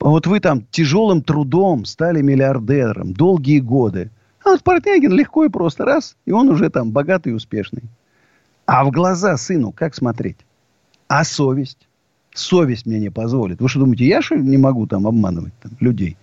[0.00, 4.10] вот вы там тяжелым трудом стали миллиардером долгие годы.
[4.44, 7.84] А вот Портнягин легко и просто раз, и он уже там богатый и успешный.
[8.66, 10.38] А в глаза сыну как смотреть?
[11.08, 11.88] А совесть?
[12.34, 13.60] Совесть мне не позволит.
[13.60, 16.16] Вы что думаете, я что не могу там обманывать там, людей?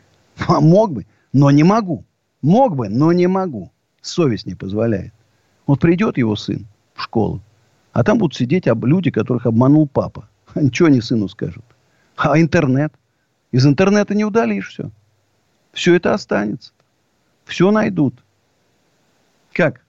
[0.47, 2.03] А мог бы, но не могу.
[2.41, 3.71] Мог бы, но не могу.
[4.01, 5.13] Совесть не позволяет.
[5.65, 7.41] Вот придет его сын в школу,
[7.93, 10.27] а там будут сидеть люди, которых обманул папа.
[10.55, 11.63] Ничего не сыну скажут.
[12.15, 12.93] А интернет?
[13.51, 14.89] Из интернета не удалишь все.
[15.73, 16.71] Все это останется.
[17.45, 18.15] Все найдут.
[19.53, 19.81] Как?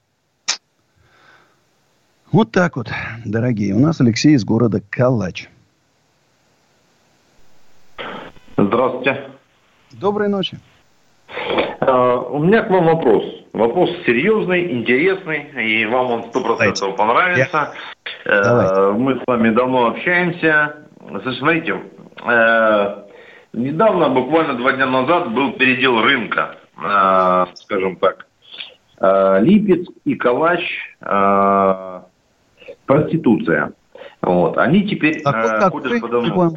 [2.31, 2.89] Вот так вот,
[3.25, 3.75] дорогие.
[3.75, 5.49] У нас Алексей из города Калач.
[8.57, 9.29] Здравствуйте.
[9.91, 10.59] Доброй ночи.
[11.81, 13.42] Uh, у меня к вам вопрос.
[13.53, 17.73] Вопрос серьезный, интересный, и вам он сто процентов понравится.
[18.25, 20.87] Uh, мы с вами давно общаемся.
[21.37, 21.79] Смотрите,
[22.25, 23.05] uh,
[23.53, 26.55] недавно, буквально два дня назад, был передел рынка,
[27.53, 28.25] скажем так.
[29.41, 30.61] Липецк и Калач,
[32.87, 33.73] проституция.
[34.21, 34.57] Вот.
[34.57, 36.53] Они теперь а ходят по давно.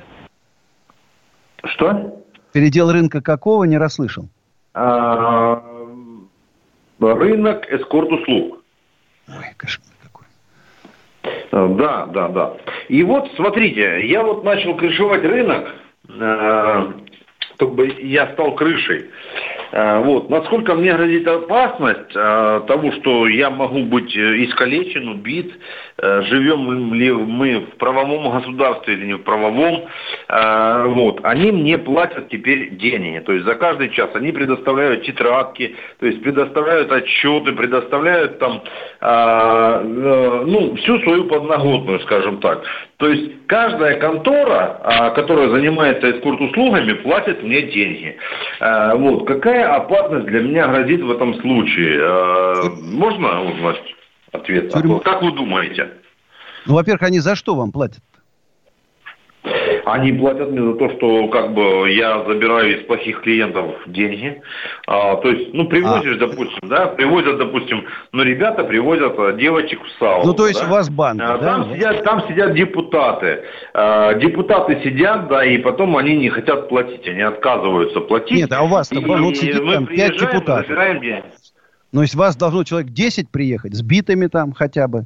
[1.65, 2.23] Что?
[2.53, 4.29] Передел рынка какого, не расслышал.
[4.73, 5.63] А,
[7.01, 8.63] рынок эскорт-услуг.
[9.29, 10.27] Ой, кошмар какой.
[11.53, 12.57] А, да, да, да.
[12.89, 15.75] И вот, смотрите, я вот начал крышевать рынок,
[16.09, 16.93] э,
[17.55, 19.11] чтобы я стал крышей.
[19.73, 20.31] Э, вот.
[20.31, 25.53] Насколько мне грозит опасность э, того, что я могу быть э, искалечен, убит,
[25.99, 29.87] живем ли мы в правовом государстве или не в правовом,
[30.29, 33.19] вот, они мне платят теперь деньги.
[33.21, 38.63] То есть за каждый час они предоставляют тетрадки, то есть предоставляют отчеты, предоставляют там
[39.01, 42.63] ну, всю свою подноготную, скажем так.
[42.99, 48.17] То есть каждая контора, которая занимается эскорт-услугами, платит мне деньги.
[48.61, 49.27] Вот.
[49.27, 51.99] Какая опасность для меня грозит в этом случае?
[52.01, 53.83] Э, можно узнать
[54.33, 54.73] ответ?
[55.05, 55.91] Как вы думаете?
[56.65, 58.03] Ну, во-первых, они за что вам платят?
[59.87, 64.43] Они платят мне за то, что как бы я забираю из плохих клиентов деньги.
[64.89, 66.27] А, то есть, ну, привозишь, а.
[66.27, 70.27] допустим, да, привозят, допустим, ну, ребята привозят а, девочек в сауну.
[70.27, 70.67] Ну, то есть да?
[70.67, 71.45] у вас банк, а, да?
[71.45, 73.45] Там сидят, там сидят депутаты.
[73.75, 78.39] А, депутаты сидят, да, и потом они не хотят платить, они отказываются платить.
[78.39, 80.67] Нет, а у вас-то вот сидит там 5 депутатов.
[80.67, 81.25] Забираем деньги.
[81.93, 85.05] Ну, есть вас должно человек 10 приехать, с битами там хотя бы.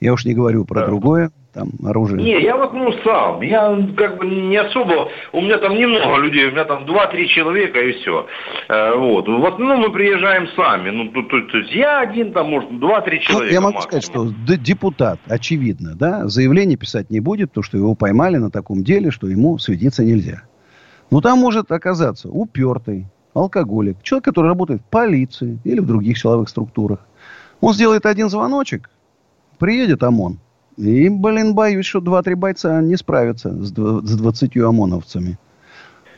[0.00, 0.86] Я уж не говорю про да.
[0.86, 1.30] другое.
[1.54, 2.22] Там оружие?
[2.22, 3.40] Не, я вот ну сам.
[3.40, 5.08] Я как бы не особо.
[5.32, 8.26] У меня там немного людей, у меня там 2-3 человека и все.
[8.68, 9.28] Э, вот.
[9.28, 10.90] В основном мы приезжаем сами.
[10.90, 13.32] Ну, то, то, то есть я один там, может, 2-3 человека.
[13.32, 13.82] Ну, я могу максимум.
[13.82, 18.82] сказать, что депутат, очевидно, да, заявление писать не будет, потому что его поймали на таком
[18.82, 20.42] деле, что ему светиться нельзя.
[21.10, 26.48] Но там может оказаться упертый, алкоголик, человек, который работает в полиции или в других силовых
[26.48, 27.00] структурах.
[27.60, 28.90] Он сделает один звоночек,
[29.58, 30.40] приедет ОМОН.
[30.76, 35.38] И, блин, боюсь, что два-три бойца не справятся с, с 20 ОМОНовцами.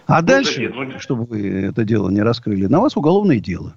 [0.06, 0.98] А ну, дальше, ну...
[0.98, 3.74] чтобы вы это дело не раскрыли, на вас уголовное дело.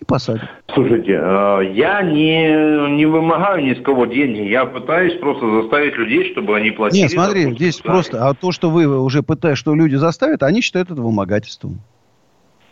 [0.00, 0.42] И посадят.
[0.74, 4.40] Слушайте, э, я не, не вымогаю ни с кого деньги.
[4.40, 7.02] Я пытаюсь просто заставить людей, чтобы они платили.
[7.02, 8.28] Нет, смотри, здесь просто...
[8.28, 11.80] А то, что вы уже пытаетесь, что люди заставят, они считают это вымогательством.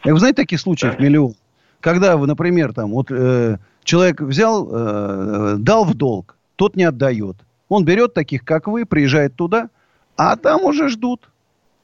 [0.05, 1.05] Вы знаете, таких случаев да.
[1.05, 1.35] миллион.
[1.81, 7.37] Когда вы, например, там, вот э, человек взял, э, дал в долг, тот не отдает.
[7.69, 9.69] Он берет таких, как вы, приезжает туда,
[10.17, 11.29] а там уже ждут.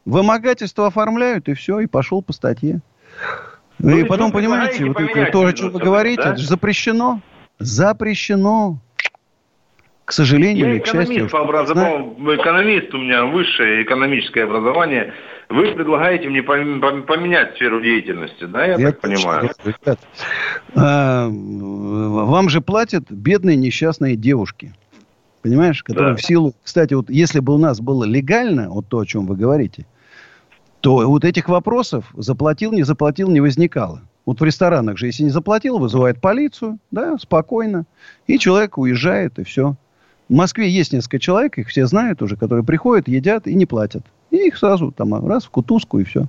[0.04, 2.80] Вымогательство оформляют, и все, и пошел по статье.
[3.78, 6.30] Ну, и потом, понимаете, вот это, то, о чем вы говорите, да?
[6.30, 7.20] это же запрещено.
[7.58, 8.78] Запрещено.
[10.04, 11.28] К сожалению я или к счастью.
[11.30, 15.14] По образованию, экономист у меня высшее экономическое образование.
[15.50, 19.50] Вы предлагаете мне поменять сферу деятельности, да, я, я так понимаю?
[19.64, 19.98] Ребят,
[20.76, 24.72] а, вам же платят бедные несчастные девушки.
[25.42, 25.82] Понимаешь?
[25.82, 26.16] Которые да.
[26.16, 26.54] в силу...
[26.62, 29.86] Кстати, вот если бы у нас было легально, вот то, о чем вы говорите,
[30.80, 34.02] то вот этих вопросов заплатил, не заплатил, не возникало.
[34.26, 37.86] Вот в ресторанах же, если не заплатил, вызывает полицию, да, спокойно,
[38.28, 39.74] и человек уезжает, и все.
[40.28, 44.04] В Москве есть несколько человек, их все знают уже, которые приходят, едят и не платят.
[44.30, 46.26] И их сразу там раз в кутузку и все.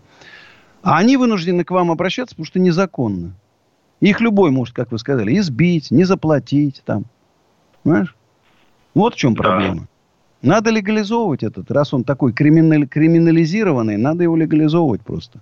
[0.83, 3.33] А они вынуждены к вам обращаться, потому что незаконно.
[3.99, 7.05] Их любой может, как вы сказали, избить, не заплатить там.
[7.83, 8.15] Понимаешь?
[8.95, 9.81] Вот в чем проблема.
[9.81, 9.87] Да.
[10.41, 11.69] Надо легализовывать этот.
[11.69, 15.39] Раз он такой криминали- криминализированный, надо его легализовывать просто.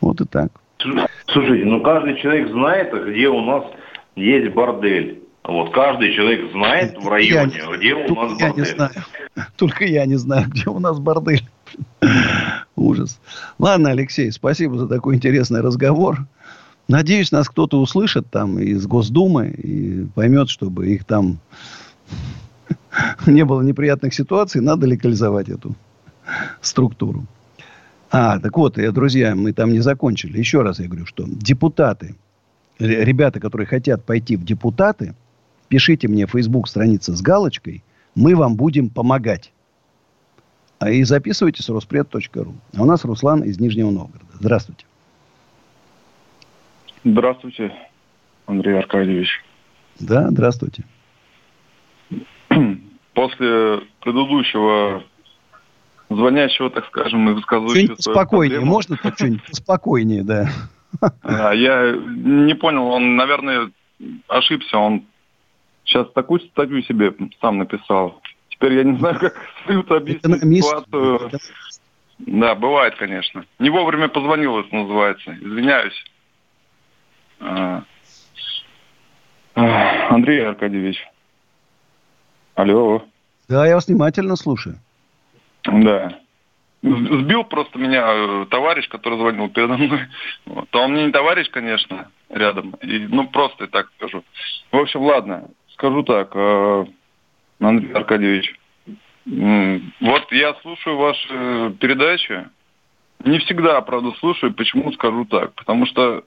[0.00, 0.52] Вот и так.
[1.26, 3.64] Слушайте, ну каждый человек знает, где у нас
[4.16, 5.19] есть бордель.
[5.44, 8.64] Вот каждый человек знает в районе, я где у нас я бордель.
[8.64, 8.92] Не знаю.
[9.56, 11.48] Только я не знаю, где у нас бордель.
[12.76, 13.20] Ужас.
[13.58, 16.18] Ладно, Алексей, спасибо за такой интересный разговор.
[16.88, 21.38] Надеюсь, нас кто-то услышит там из Госдумы и поймет, чтобы их там
[23.26, 25.74] не было неприятных ситуаций, надо легализовать эту
[26.60, 27.26] структуру.
[28.10, 30.38] А, так вот, друзья, мы там не закончили.
[30.38, 32.16] Еще раз я говорю, что депутаты,
[32.78, 35.14] ребята, которые хотят пойти в депутаты,
[35.70, 37.82] пишите мне в Facebook страница с галочкой,
[38.14, 39.52] мы вам будем помогать.
[40.78, 42.54] А и записывайтесь ruspred.ru.
[42.76, 44.30] А у нас Руслан из Нижнего Новгорода.
[44.34, 44.84] Здравствуйте.
[47.04, 47.72] Здравствуйте,
[48.46, 49.42] Андрей Аркадьевич.
[50.00, 50.84] Да, здравствуйте.
[53.14, 55.04] После предыдущего
[56.08, 60.48] звонящего, так скажем, и высказывающего спокойнее, проблему, можно что-нибудь спокойнее, да.
[61.22, 63.70] А, я не понял, он, наверное,
[64.26, 65.04] ошибся, он
[65.90, 68.20] сейчас такую статью себе сам написал.
[68.48, 71.30] Теперь я не знаю, как следует объяснить ситуацию.
[72.18, 73.44] Да, бывает, конечно.
[73.58, 75.32] Не вовремя позвонил, это называется.
[75.40, 76.04] Извиняюсь.
[77.40, 77.82] А,
[79.54, 81.02] Андрей Аркадьевич.
[82.54, 83.02] Алло.
[83.48, 84.76] Да, я вас внимательно слушаю.
[85.64, 86.18] Да.
[86.82, 90.06] Сбил просто меня э, товарищ, который звонил передо мной.
[90.46, 90.68] Вот.
[90.72, 92.70] А он мне не товарищ, конечно, рядом.
[92.82, 94.24] И, ну, просто так скажу.
[94.72, 95.48] В общем, ладно.
[95.80, 96.84] Скажу так, э,
[97.58, 98.54] Андрей Аркадьевич.
[99.24, 102.46] Вот я слушаю ваши передачи.
[103.24, 104.52] Не всегда, правда, слушаю.
[104.52, 105.54] Почему скажу так?
[105.54, 106.24] Потому что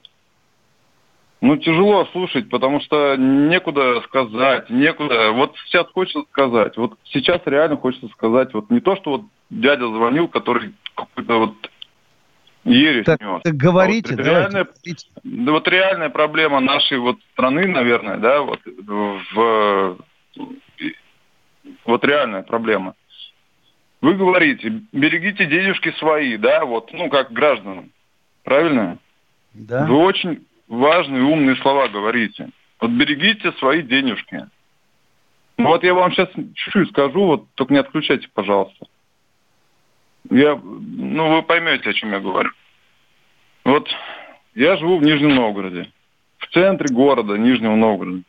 [1.40, 5.30] ну, тяжело слушать, потому что некуда сказать, некуда.
[5.30, 6.76] Вот сейчас хочется сказать.
[6.76, 8.52] Вот сейчас реально хочется сказать.
[8.54, 11.54] Вот не то, что вот дядя звонил, который какой-то вот
[12.64, 13.42] ересь так, нес.
[13.42, 14.66] Так говорите, а вот реальная,
[15.24, 19.98] да, вот реальная проблема нашей вот страны, наверное, да, вот в
[21.84, 22.94] вот реальная проблема.
[24.00, 27.90] Вы говорите, берегите денежки свои, да, вот, ну, как гражданам.
[28.42, 28.98] Правильно?
[29.54, 29.86] Да.
[29.86, 32.50] Вы очень важные, умные слова говорите.
[32.80, 34.46] Вот берегите свои денежки.
[35.56, 38.86] Ну, вот я вам сейчас чуть-чуть скажу, вот только не отключайте, пожалуйста.
[40.30, 42.50] Я, ну, вы поймете, о чем я говорю.
[43.64, 43.88] Вот
[44.54, 45.90] я живу в Нижнем Новгороде,
[46.38, 48.22] в центре города Нижнего Новгорода.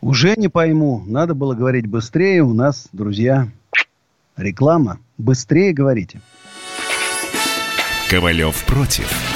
[0.00, 1.02] Уже не пойму.
[1.06, 2.42] Надо было говорить быстрее.
[2.42, 3.48] У нас, друзья,
[4.36, 4.98] реклама.
[5.18, 6.20] Быстрее говорите.
[8.10, 9.35] Ковалев против.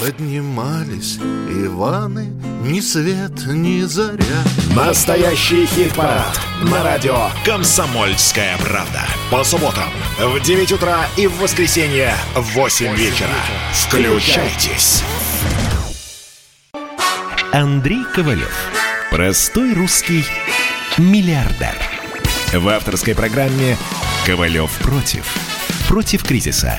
[0.00, 2.26] Поднимались Иваны,
[2.62, 4.42] ни свет, ни заря.
[4.74, 9.06] Настоящий хит-парад на радио «Комсомольская правда».
[9.30, 9.88] По субботам
[10.18, 13.30] в 9 утра и в воскресенье в 8 вечера.
[13.72, 15.02] Включайтесь.
[17.52, 18.54] Андрей Ковалев.
[19.10, 20.26] Простой русский
[20.98, 21.74] миллиардер.
[22.52, 23.78] В авторской программе
[24.26, 25.24] «Ковалев против».
[25.88, 26.78] Против кризиса.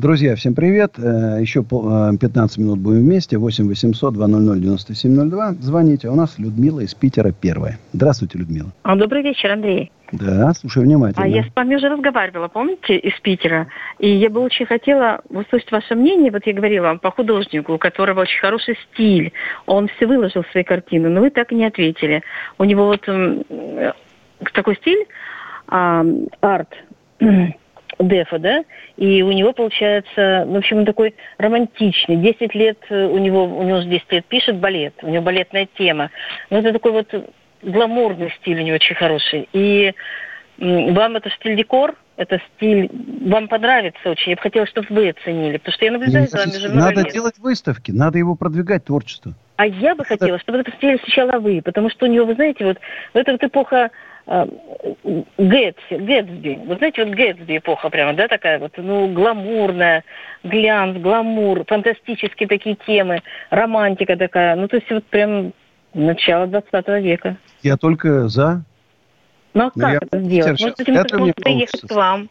[0.00, 0.92] Друзья, всем привет.
[0.96, 3.36] Э, Еще пол- э, 15 минут будем вместе.
[3.36, 5.54] 8 800 200 9702.
[5.60, 6.08] Звоните.
[6.08, 7.78] У нас Людмила из Питера первая.
[7.92, 8.70] Здравствуйте, Людмила.
[8.84, 9.90] А, Добрый вечер, Андрей.
[10.12, 11.24] Да, слушаю внимательно.
[11.24, 13.66] А я с вами уже разговаривала, помните, из Питера.
[13.98, 16.30] И я бы очень хотела услышать ваше мнение.
[16.30, 19.32] Вот я говорила вам по художнику, у которого очень хороший стиль.
[19.66, 22.22] Он все выложил свои картины, но вы так и не ответили.
[22.56, 23.92] У него вот э,
[24.54, 25.06] такой стиль,
[25.66, 26.04] а,
[26.40, 26.68] арт,
[27.98, 28.64] дефа, да,
[28.96, 32.16] и у него получается, в общем, он такой романтичный.
[32.16, 35.68] 10 лет э, у него, у него уже 10 лет пишет балет, у него балетная
[35.76, 36.10] тема.
[36.50, 37.12] Ну, это такой вот
[37.62, 39.48] гламурный стиль у него очень хороший.
[39.52, 39.94] И
[40.58, 42.90] вам это стиль декор, это стиль,
[43.26, 44.30] вам понравится очень.
[44.30, 47.00] Я бы хотела, чтобы вы оценили, потому что я наблюдаю за вами уже много Надо
[47.02, 47.12] лет.
[47.12, 49.34] делать выставки, надо его продвигать, творчество.
[49.56, 52.64] А я бы хотела, чтобы это сделали сначала вы, потому что у него, вы знаете,
[52.64, 52.78] вот
[53.12, 53.90] это вот эпоха
[54.28, 56.60] Гэтси, Гэтсби.
[56.66, 60.04] Вы знаете, вот Гэтсби эпоха прямо, да, такая вот, ну, гламурная,
[60.44, 64.54] глянц, гламур, фантастические такие темы, романтика такая.
[64.56, 65.52] Ну, то есть вот прям
[65.94, 67.36] начало 20 века.
[67.62, 68.64] Я только за.
[69.54, 70.60] Ну, а как я это сделать?
[70.60, 72.28] Может быть, ему это может приехать к вам?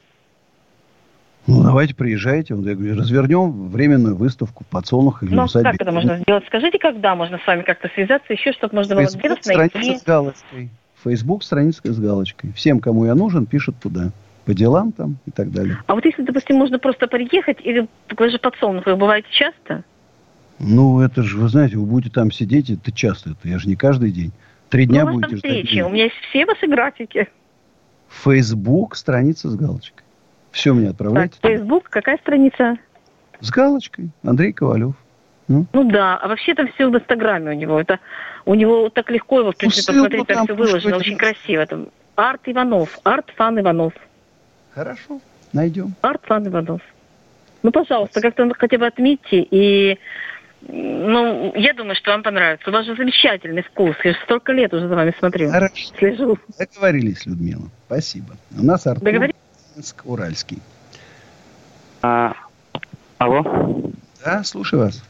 [1.48, 2.54] Ну, давайте приезжайте.
[2.54, 5.72] Вот Я говорю, развернем временную выставку в подсолнухах или Ну, в а усадьбе.
[5.72, 6.44] как это можно сделать?
[6.46, 9.98] Скажите, когда можно с вами как-то связаться, еще чтобы можно было где-то страница найти?
[9.98, 10.70] с галочкой.
[11.04, 12.52] Facebook страница с галочкой.
[12.54, 14.12] Всем, кому я нужен, пишут туда.
[14.46, 15.78] По делам там и так далее.
[15.88, 17.88] А вот если, допустим, можно просто приехать, или
[18.18, 19.84] вы же подсолнух, вы бываете часто?
[20.60, 23.76] Ну, это же, вы знаете, вы будете там сидеть, это часто, это я же не
[23.76, 24.32] каждый день.
[24.70, 25.52] Три Ну, дня у вас там будете ждать.
[25.66, 27.28] встречи, у меня есть все ваши графики.
[28.10, 30.04] Facebook страница с галочкой.
[30.52, 31.36] Все мне Так, отправляйте.
[31.42, 32.78] Facebook, какая страница?
[33.42, 34.10] С галочкой.
[34.24, 34.96] Андрей Ковалев.
[35.48, 37.80] Ну, Ну да, а вообще там все в Инстаграме у него.
[37.80, 38.00] Это
[38.46, 41.08] у него вот так легко его, в принципе, ссылку посмотреть, там там все выложено, пусть
[41.08, 41.66] очень красиво.
[41.66, 43.94] Там Арт Иванов, Арт Фан Иванов.
[44.74, 45.22] Хорошо,
[45.54, 45.94] найдем.
[46.02, 46.82] Арт Фан Иванов.
[47.64, 49.98] Ну, пожалуйста, как-то хотя бы отметьте и
[50.62, 52.70] ну, я думаю, что вам понравится.
[52.70, 53.96] У вас же замечательный вкус.
[54.04, 55.52] Я же столько лет уже за вами смотрю.
[55.52, 55.76] Хорошо.
[55.98, 56.38] Слежу.
[56.58, 57.70] Договорились, Людмила.
[57.86, 58.36] Спасибо.
[58.58, 59.36] У нас Артур Договорились?
[60.04, 60.60] Уральский.
[62.02, 62.34] А,
[63.20, 63.92] алло.
[64.26, 65.04] Да, слушаю вас.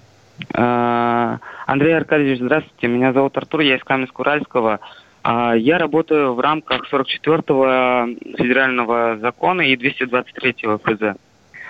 [0.53, 2.87] А, Андрей Аркадьевич, здравствуйте.
[2.87, 4.79] Меня зовут Артур, я из Каменск-Уральского.
[5.23, 8.07] А, Я работаю в рамках 44-го
[8.37, 11.17] федерального закона и 223-го ФЗ.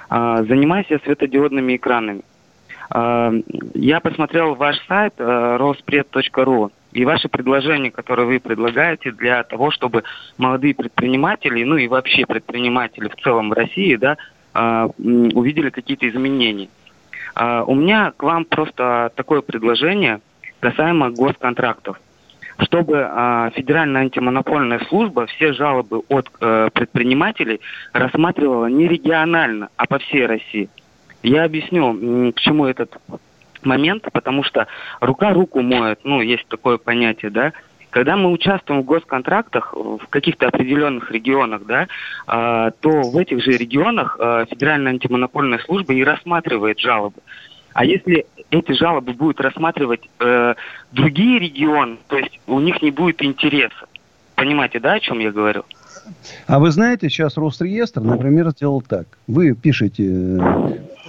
[0.10, 2.22] А, Занимаюсь я светодиодными экранами.
[2.90, 3.32] А,
[3.74, 5.24] Я посмотрел ваш сайт э,
[5.60, 10.04] rospred.ru и ваши предложения, которые вы предлагаете для того, чтобы
[10.38, 14.18] молодые предприниматели, ну и вообще предприниматели в целом в России, да,
[14.54, 16.70] м, увидели какие-то изменения.
[17.36, 20.22] А, У меня к вам просто такое предложение
[20.60, 22.00] касаемо госконтрактов.
[22.60, 27.62] Чтобы а, Федеральная антимонопольная служба все жалобы от э, предпринимателей
[27.94, 30.70] рассматривала не регионально, а по всей России.
[31.22, 32.98] Я объясню, к чему этот
[33.64, 34.68] момент, потому что
[35.00, 37.54] рука руку моет, ну, есть такое понятие, да.
[37.98, 41.88] Когда мы участвуем в госконтрактах в каких-то определенных регионах, да,
[42.28, 47.16] а, то в этих же регионах а, Федеральная антимонопольная служба и рассматривает жалобы.
[47.74, 50.54] А если эти жалобы будут рассматривать э,
[50.92, 53.88] другие регионы, то есть у них не будет интереса.
[54.36, 55.64] Понимаете, да, о чем я говорю?
[56.46, 59.08] А вы знаете, сейчас Росреестр, например, сделал так.
[59.26, 60.40] Вы пишете, э,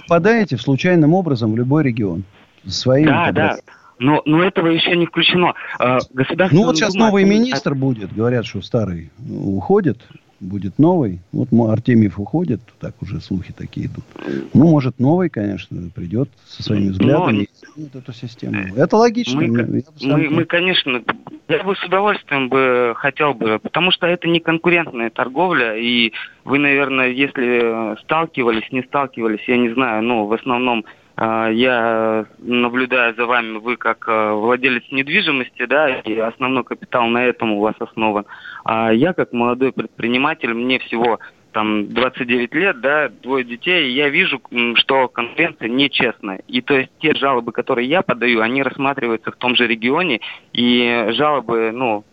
[0.01, 2.23] попадаете в случайным образом в любой регион.
[2.65, 3.57] Своим да, да.
[3.99, 5.53] Но, но этого еще не включено.
[5.79, 9.99] Э, Ну Государственная вот сейчас Дума новый отменит- министр будет, говорят, что старый уходит.
[10.39, 11.19] будет новый.
[11.33, 14.05] Вот Артемьев уходит, так уже слухи такие идут.
[14.53, 17.83] Ну, может, новый, конечно, придет со своими взглядами Но...
[17.83, 18.55] и эту систему.
[18.77, 19.41] Это логично.
[19.41, 21.03] Мы, мы, мы, конечно,
[21.49, 26.13] я бы с удовольствием бы хотел бы, потому что это не конкурентная торговля, и
[26.45, 33.13] вы, наверное, если сталкивались, не сталкивались, я не знаю, ну, в основном а, я наблюдаю
[33.15, 37.75] за вами, вы как а, владелец недвижимости, да, и основной капитал на этом у вас
[37.79, 38.25] основан.
[38.63, 41.19] А я как молодой предприниматель, мне всего
[41.51, 44.41] там 29 лет, да, двое детей, и я вижу,
[44.75, 46.41] что конкуренция нечестная.
[46.47, 50.21] И то есть те жалобы, которые я подаю, они рассматриваются в том же регионе,
[50.53, 52.05] и жалобы, ну,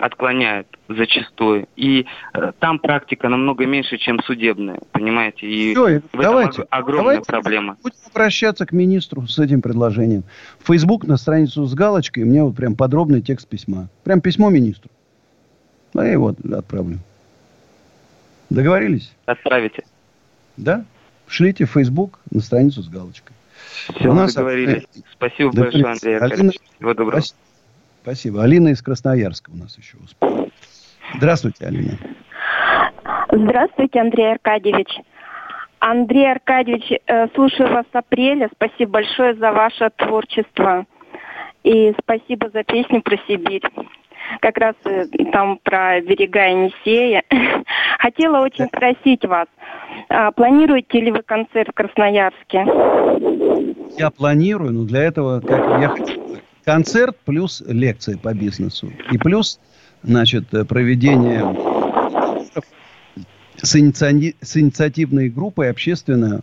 [0.00, 1.68] отклоняют зачастую.
[1.76, 5.46] И э, там практика намного меньше, чем судебная, понимаете?
[5.46, 7.76] И Все, в давайте, этом огромная давайте проблема.
[7.82, 10.24] Будем обращаться к министру с этим предложением.
[10.58, 13.88] В Facebook на страницу с галочкой мне вот прям подробный текст письма.
[14.04, 14.90] Прям письмо министру.
[15.94, 16.98] А я его отправлю.
[18.48, 19.12] Договорились?
[19.26, 19.84] Отправите.
[20.56, 20.84] Да?
[21.28, 23.34] Шлите в Facebook на страницу с галочкой.
[23.94, 24.84] Все, У нас договорились.
[24.84, 25.04] От...
[25.12, 26.52] Спасибо большое, Андрей Алина...
[26.76, 27.22] Всего доброго.
[28.02, 28.42] Спасибо.
[28.42, 30.49] Алина из Красноярска у нас еще успела.
[31.14, 31.98] Здравствуйте, Алина.
[33.32, 34.88] Здравствуйте, Андрей Аркадьевич.
[35.78, 38.50] Андрей Аркадьевич, э, слушаю вас с апреля.
[38.54, 40.84] Спасибо большое за ваше творчество.
[41.64, 43.62] И спасибо за песню про Сибирь.
[44.40, 47.22] Как раз э, там про берега Енисея.
[47.98, 49.46] Хотела очень спросить вас,
[50.08, 52.66] а планируете ли вы концерт в Красноярске?
[53.98, 56.30] Я планирую, но для этого как я хочу
[56.64, 58.92] концерт плюс лекция по бизнесу.
[59.10, 59.58] И плюс,
[60.02, 61.40] значит, проведение
[63.62, 64.36] с, иници...
[64.40, 66.42] с инициативной группой общественного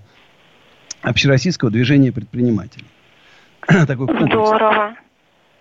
[1.01, 2.87] общероссийского движения предпринимателей.
[3.67, 4.31] Такой комплекс.
[4.31, 4.95] Здорово.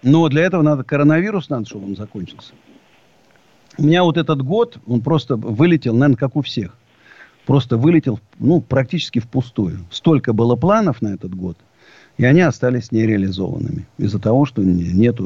[0.03, 2.53] Но для этого надо коронавирус, надо, чтобы он закончился.
[3.78, 6.76] У меня вот этот год, он просто вылетел, наверное, как у всех.
[7.44, 9.84] Просто вылетел, ну, практически впустую.
[9.90, 11.57] Столько было планов на этот год.
[12.16, 13.86] И они остались нереализованными.
[13.99, 15.18] Из-за того, что нет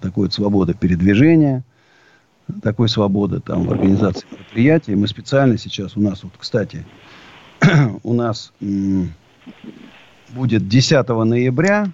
[0.00, 1.62] такой свободы передвижения,
[2.50, 4.94] такой свободы там в организации мероприятий.
[4.94, 6.84] Мы специально сейчас, у нас вот, кстати,
[8.02, 9.12] у нас м-
[10.30, 11.90] будет 10 ноября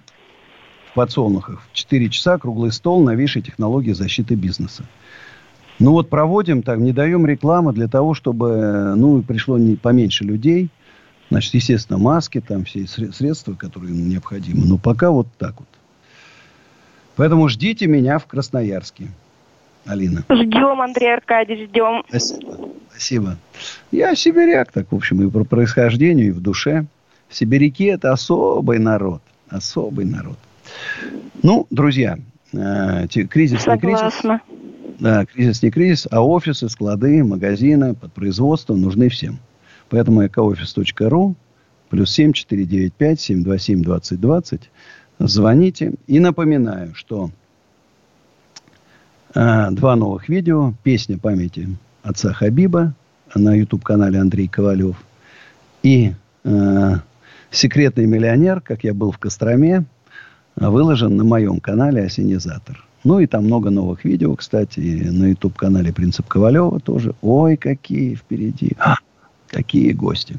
[0.91, 4.85] в Подсолнухах в 4 часа круглый стол новейшей технологии защиты бизнеса.
[5.79, 10.69] Ну вот проводим так, не даем рекламы для того, чтобы, ну, пришло не поменьше людей–
[11.29, 14.65] Значит, естественно, маски, там все средства, которые необходимы.
[14.65, 15.67] Но пока вот так вот.
[17.15, 19.09] Поэтому ждите меня в Красноярске.
[19.87, 20.23] Алина.
[20.29, 22.03] Ждем, Андрей Аркадьевич, ждем.
[22.09, 22.69] Спасибо.
[22.89, 23.37] Спасибо.
[23.91, 26.85] Я сибиряк, так, в общем, и по происхождению, и в душе.
[27.29, 29.21] Сибиряки– это особый народ.
[29.49, 30.37] Особый народ.
[31.43, 32.17] Ну, друзья,
[32.53, 34.33] э, кризис Согласна.
[34.33, 34.97] не кризис.
[34.99, 39.39] Да, кризис не кризис, а офисы, склады, магазины под производство нужны всем.
[39.89, 41.35] Поэтому экоофис.ру
[41.89, 44.69] плюс 7 495 727 2020.
[45.19, 45.93] Звоните.
[46.07, 47.31] И напоминаю, что
[49.37, 50.73] а, два новых видео.
[50.83, 51.69] Песня памяти
[52.01, 52.93] отца Хабиба
[53.35, 54.97] на YouTube-канале Андрей Ковалев.
[55.83, 56.13] И
[56.43, 57.01] а,
[57.51, 59.85] «Секретный миллионер», как я был в Костроме,
[60.55, 62.83] выложен на моем канале «Осенизатор».
[63.03, 67.13] Ну и там много новых видео, кстати, на YouTube-канале «Принцип Ковалева» тоже.
[67.21, 68.71] Ой, какие впереди.
[68.79, 68.95] А,
[69.49, 70.37] Какие гости.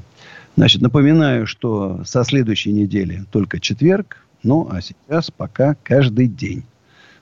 [0.56, 4.18] Значит, напоминаю, что со следующей недели только четверг.
[4.42, 6.64] Ну, а сейчас пока каждый день.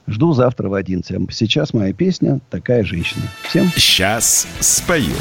[0.07, 1.33] Жду завтра в 11.
[1.33, 3.23] Сейчас моя песня «Такая женщина».
[3.43, 3.69] Всем.
[3.77, 5.15] Сейчас спою.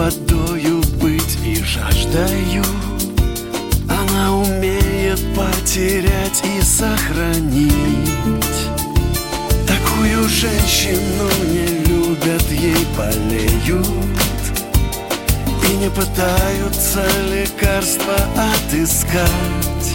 [0.00, 2.64] Водою быть, и жаждою
[3.86, 7.70] Она умеет потерять и сохранить.
[9.66, 13.86] Такую женщину не любят, ей болеют.
[15.68, 19.90] И не пытаются лекарства отыскать.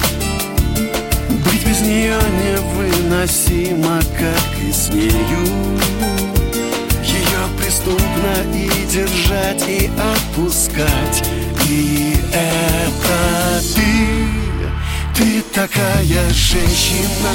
[1.45, 6.14] Быть без нее невыносимо, как и с нею
[7.86, 11.28] Ее преступно и держать, и отпускать
[11.70, 14.28] И это ты
[15.16, 17.32] Ты такая женщина,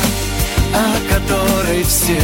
[0.75, 2.21] о которой все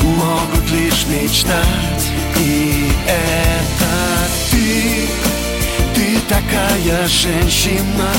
[0.00, 2.08] могут лишь мечтать.
[2.38, 3.90] И это
[4.50, 5.08] ты,
[5.94, 8.10] ты такая женщина,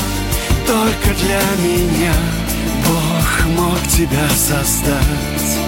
[0.66, 2.14] только для меня
[2.86, 5.65] Бог мог тебя создать.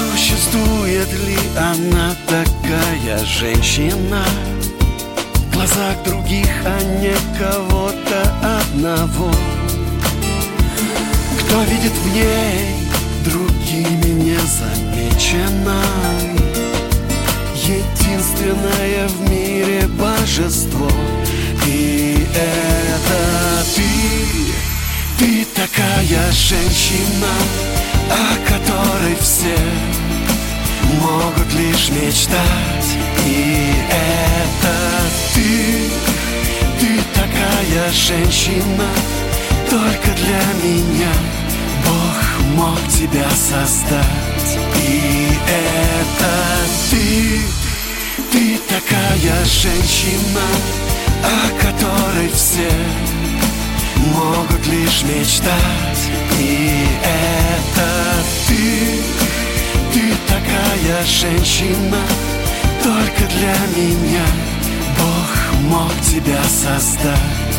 [0.00, 4.24] Существует ли она такая женщина?
[5.34, 9.30] В глазах других, а не кого-то одного.
[11.38, 12.76] Кто видит в ней
[13.26, 15.70] другими незамеченной
[17.54, 20.90] Единственное в мире божество.
[21.66, 23.84] И это ты,
[25.18, 27.28] ты такая женщина
[28.10, 29.56] О которой все
[31.00, 32.98] могут лишь мечтать.
[33.26, 34.74] И это
[35.34, 35.90] ты,
[36.80, 38.88] ты такая женщина
[39.68, 41.12] Только для меня
[41.86, 44.58] Бог мог тебя создать.
[44.88, 46.32] И это
[46.90, 47.40] ты,
[48.32, 50.46] ты такая женщина
[51.22, 52.70] О которой все
[54.14, 55.99] могут лишь мечтать
[56.40, 59.02] И это ты,
[59.92, 61.98] ты такая женщина
[62.82, 64.24] Только для меня
[64.98, 67.49] Бог мог тебя создать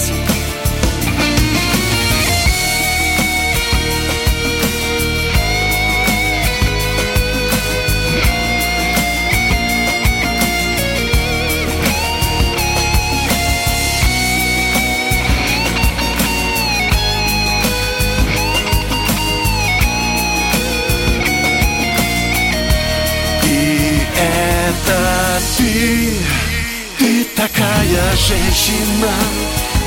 [28.71, 29.11] женщина,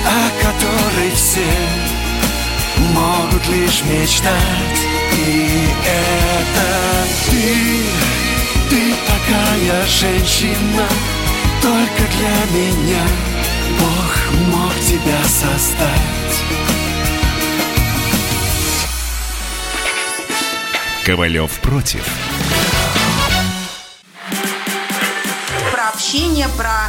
[0.06, 1.46] о которой все
[2.92, 4.80] могут лишь мечтать.
[5.26, 7.82] И это ты,
[8.70, 10.86] ты такая женщина,
[11.62, 13.06] только для меня
[13.80, 16.42] Бог мог тебя создать.
[21.04, 22.06] Ковалев против.
[25.70, 26.88] Про общение, про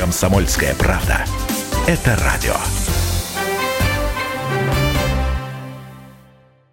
[0.00, 1.26] Комсомольская правда.
[1.86, 2.54] Это радио.